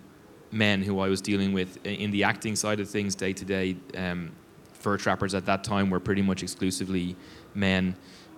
men 0.52 0.82
who 0.82 1.00
I 1.00 1.10
was 1.10 1.22
dealing 1.22 1.54
with 1.54 1.86
in 1.86 2.12
the 2.12 2.24
acting 2.24 2.56
side 2.56 2.80
of 2.80 2.90
things 2.90 3.16
day 3.16 3.34
to 3.34 3.46
day. 3.46 3.76
Um, 3.96 4.32
fur 4.74 4.98
trappers 4.98 5.34
at 5.34 5.46
that 5.48 5.64
time 5.64 5.90
were 5.90 6.00
pretty 6.00 6.22
much 6.22 6.44
exclusively 6.44 7.16
men, 7.56 7.96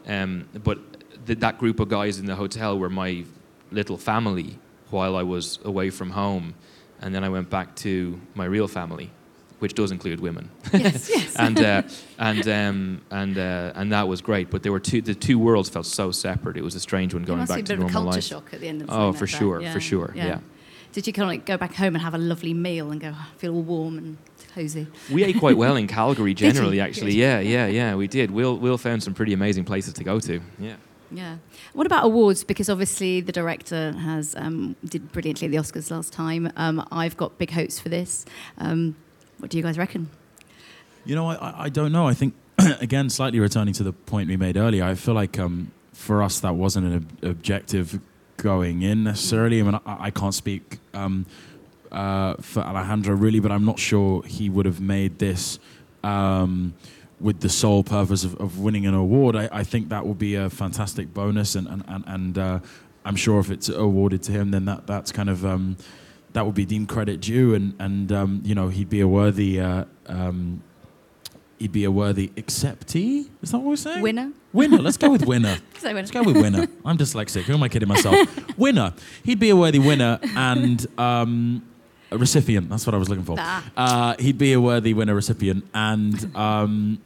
um, 0.07 0.47
but 0.63 0.79
th- 1.25 1.39
that 1.39 1.57
group 1.57 1.79
of 1.79 1.89
guys 1.89 2.19
in 2.19 2.25
the 2.25 2.35
hotel 2.35 2.79
were 2.79 2.89
my 2.89 3.25
little 3.71 3.97
family 3.97 4.57
while 4.89 5.15
I 5.15 5.23
was 5.23 5.59
away 5.65 5.89
from 5.89 6.11
home, 6.11 6.53
and 7.01 7.13
then 7.13 7.23
I 7.23 7.29
went 7.29 7.49
back 7.49 7.75
to 7.77 8.19
my 8.33 8.45
real 8.45 8.67
family, 8.67 9.11
which 9.59 9.73
does 9.73 9.91
include 9.91 10.19
women. 10.19 10.49
Yes, 10.73 11.09
yes. 11.09 11.35
and 11.39 11.59
uh, 11.59 11.81
and 12.19 12.47
um, 12.47 13.01
and 13.11 13.37
uh, 13.37 13.71
and 13.75 13.91
that 13.91 14.07
was 14.07 14.21
great. 14.21 14.49
But 14.49 14.63
there 14.63 14.71
were 14.71 14.79
two. 14.79 15.01
The 15.01 15.15
two 15.15 15.39
worlds 15.39 15.69
felt 15.69 15.85
so 15.85 16.11
separate. 16.11 16.57
It 16.57 16.63
was 16.63 16.75
a 16.75 16.79
strange 16.79 17.13
one 17.13 17.23
going 17.23 17.39
must 17.39 17.51
be 17.51 17.55
back 17.61 17.63
a 17.63 17.67
to 17.67 17.75
bit 17.77 17.83
of 17.83 17.89
a 17.89 17.93
culture 17.93 18.11
life. 18.11 18.23
shock 18.23 18.53
at 18.53 18.61
the 18.61 18.67
end 18.67 18.81
of 18.83 18.89
Oh, 18.91 19.13
for 19.13 19.25
like 19.25 19.35
sure, 19.35 19.61
Yeah, 19.61 19.73
for 19.73 19.79
sure. 19.79 20.11
yeah. 20.15 20.39
Did 20.93 21.05
you 21.05 21.13
kind 21.13 21.23
of 21.25 21.29
like 21.29 21.45
go 21.45 21.57
back 21.57 21.75
home 21.75 21.95
and 21.95 22.01
have 22.03 22.13
a 22.15 22.17
lovely 22.17 22.53
meal 22.53 22.91
and 22.91 22.99
go 22.99 23.11
"Oh, 23.13 23.27
feel 23.37 23.53
all 23.53 23.61
warm 23.61 23.97
and 23.97 24.17
cozy? 24.55 24.87
We 25.11 25.23
ate 25.23 25.37
quite 25.37 25.57
well 25.57 25.75
in 25.75 25.85
Calgary 25.87 26.33
generally, 26.45 26.79
actually. 26.79 27.13
Yeah, 27.13 27.39
yeah, 27.39 27.67
yeah, 27.67 27.93
we 27.95 28.07
did. 28.07 28.31
Will 28.31 28.57
Will 28.57 28.77
found 28.77 29.03
some 29.03 29.13
pretty 29.13 29.33
amazing 29.33 29.65
places 29.65 29.93
to 29.93 30.03
go 30.03 30.19
to. 30.21 30.41
Yeah. 30.59 30.75
Yeah. 31.11 31.37
What 31.73 31.85
about 31.87 32.03
awards? 32.05 32.43
Because 32.43 32.69
obviously 32.69 33.21
the 33.21 33.31
director 33.31 33.93
has 33.93 34.35
um, 34.35 34.75
did 34.83 35.11
brilliantly 35.13 35.45
at 35.47 35.51
the 35.51 35.57
Oscars 35.57 35.89
last 35.89 36.11
time. 36.11 36.51
Um, 36.57 36.85
I've 36.91 37.15
got 37.15 37.37
big 37.37 37.51
hopes 37.51 37.79
for 37.79 37.87
this. 37.89 38.25
Um, 38.57 38.95
what 39.39 39.49
do 39.51 39.57
you 39.57 39.63
guys 39.63 39.77
reckon? 39.77 40.09
You 41.05 41.15
know, 41.15 41.27
I, 41.29 41.65
I- 41.65 41.69
don't 41.69 41.91
know. 41.91 42.07
I 42.07 42.13
think, 42.13 42.33
again, 42.81 43.09
slightly 43.09 43.39
returning 43.39 43.73
to 43.75 43.83
the 43.83 43.93
point 43.93 44.29
we 44.29 44.37
made 44.37 44.57
earlier, 44.57 44.83
I 44.83 44.95
feel 44.95 45.13
like 45.13 45.39
um, 45.39 45.71
for 45.93 46.21
us 46.21 46.39
that 46.41 46.55
wasn't 46.55 46.85
an 46.87 46.93
ob- 46.95 47.23
objective 47.23 47.99
going 48.37 48.81
in 48.81 49.03
necessarily. 49.03 49.59
I 49.59 49.63
mean, 49.63 49.75
I, 49.85 49.97
I 50.07 50.11
can't 50.11 50.33
speak 50.33 50.79
um, 50.93 51.25
uh, 51.91 52.35
for 52.41 52.59
Alejandro 52.61 53.15
really, 53.15 53.39
but 53.39 53.51
I'm 53.51 53.65
not 53.65 53.79
sure 53.79 54.21
he 54.23 54.49
would 54.49 54.65
have 54.65 54.81
made 54.81 55.19
this 55.19 55.59
um, 56.03 56.73
with 57.19 57.39
the 57.39 57.49
sole 57.49 57.83
purpose 57.83 58.23
of, 58.23 58.35
of 58.35 58.59
winning 58.59 58.85
an 58.85 58.93
award. 58.93 59.35
I, 59.35 59.49
I 59.51 59.63
think 59.63 59.89
that 59.89 60.05
would 60.05 60.19
be 60.19 60.35
a 60.35 60.49
fantastic 60.49 61.13
bonus, 61.13 61.55
and 61.55 61.67
and 61.67 61.83
and, 61.87 62.03
and 62.07 62.37
uh, 62.37 62.59
I'm 63.05 63.15
sure 63.15 63.39
if 63.39 63.49
it's 63.49 63.69
awarded 63.69 64.21
to 64.23 64.31
him, 64.31 64.51
then 64.51 64.65
that 64.65 64.85
that's 64.87 65.11
kind 65.11 65.29
of. 65.29 65.45
Um, 65.45 65.77
that 66.33 66.45
would 66.45 66.55
be 66.55 66.65
deemed 66.65 66.89
credit 66.89 67.21
due, 67.21 67.53
and 67.53 67.73
and 67.79 68.11
um, 68.11 68.41
you 68.43 68.55
know 68.55 68.69
he'd 68.69 68.89
be 68.89 69.01
a 69.01 69.07
worthy 69.07 69.59
uh, 69.59 69.85
um, 70.07 70.61
he'd 71.59 71.71
be 71.71 71.83
a 71.83 71.91
worthy 71.91 72.29
acceptee. 72.29 73.27
Is 73.41 73.51
that 73.51 73.59
what 73.59 73.67
we're 73.67 73.75
saying? 73.75 74.01
Winner? 74.01 74.31
Winner. 74.53 74.77
Let's 74.77 74.97
go 74.97 75.09
with 75.09 75.25
winner. 75.25 75.57
Say 75.77 75.89
winner. 75.89 75.99
Let's 75.99 76.11
go 76.11 76.23
with 76.23 76.37
winner. 76.37 76.67
I'm 76.85 76.97
dyslexic. 76.97 77.43
Who 77.43 77.53
am 77.53 77.63
I 77.63 77.69
kidding 77.69 77.87
myself? 77.87 78.17
winner. 78.57 78.93
He'd 79.23 79.39
be 79.39 79.49
a 79.49 79.55
worthy 79.55 79.79
winner 79.79 80.19
and 80.35 80.85
um, 80.99 81.63
a 82.11 82.17
recipient. 82.17 82.69
That's 82.69 82.85
what 82.85 82.95
I 82.95 82.97
was 82.97 83.09
looking 83.09 83.25
for. 83.25 83.35
Ah. 83.37 83.71
Uh, 83.75 84.15
he'd 84.19 84.37
be 84.37 84.53
a 84.53 84.61
worthy 84.61 84.93
winner 84.93 85.15
recipient, 85.15 85.67
and 85.73 86.35
um, 86.35 87.01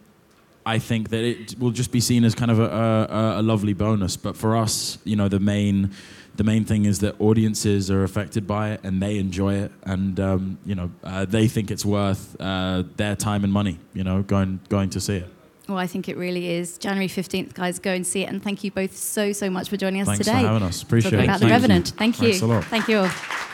I 0.66 0.80
think 0.80 1.10
that 1.10 1.24
it 1.24 1.60
will 1.60 1.72
just 1.72 1.92
be 1.92 2.00
seen 2.00 2.24
as 2.24 2.36
kind 2.36 2.52
of 2.52 2.60
a, 2.60 2.66
a, 2.66 3.40
a 3.40 3.42
lovely 3.42 3.74
bonus. 3.74 4.18
But 4.18 4.38
for 4.38 4.56
us, 4.56 4.98
you 5.04 5.16
know, 5.16 5.28
the 5.28 5.40
main 5.40 5.92
the 6.42 6.46
main 6.52 6.66
thing 6.66 6.86
is 6.86 7.02
that 7.02 7.14
audiences 7.22 7.92
are 7.92 8.04
affected 8.04 8.48
by 8.48 8.72
it 8.72 8.80
and 8.84 9.00
they 9.00 9.20
enjoy 9.20 9.54
it, 9.54 9.72
and 9.84 10.20
um, 10.20 10.58
you 10.66 10.74
know, 10.74 10.90
uh, 11.04 11.24
they 11.24 11.48
think 11.48 11.70
it's 11.70 11.86
worth 11.86 12.36
uh, 12.40 12.82
their 12.98 13.16
time 13.16 13.44
and 13.44 13.54
money. 13.54 13.78
You 13.94 14.04
know, 14.04 14.24
going 14.24 14.60
going 14.68 14.90
to 14.90 15.00
see 15.00 15.18
it. 15.18 15.28
Well, 15.70 15.78
I 15.78 15.86
think 15.86 16.10
it 16.10 16.18
really 16.18 16.50
is. 16.50 16.80
January 16.80 17.08
15th, 17.08 17.54
guys, 17.54 17.78
go 17.78 17.92
and 17.92 18.06
see 18.06 18.24
it. 18.24 18.30
And 18.30 18.44
thank 18.44 18.64
you 18.64 18.72
both 18.72 18.98
so, 18.98 19.32
so 19.32 19.50
much 19.50 19.70
for 19.70 19.78
joining 19.78 20.02
us 20.02 20.18
today. 20.18 20.32
Thanks 20.32 20.42
for 20.42 20.48
having 20.48 20.68
us. 20.68 20.82
Appreciate 20.82 21.12
Talking 21.12 21.20
it. 21.20 21.24
about 21.26 21.40
The 21.40 21.46
Thank 21.46 21.50
you. 21.50 21.54
Revenant. 21.54 21.88
Thank 21.90 22.22
you. 22.22 22.28
Thanks 22.30 22.42
a 22.42 22.48
lot. 22.48 22.64
Thank 22.66 22.88
you 22.88 22.98
all. 22.98 23.48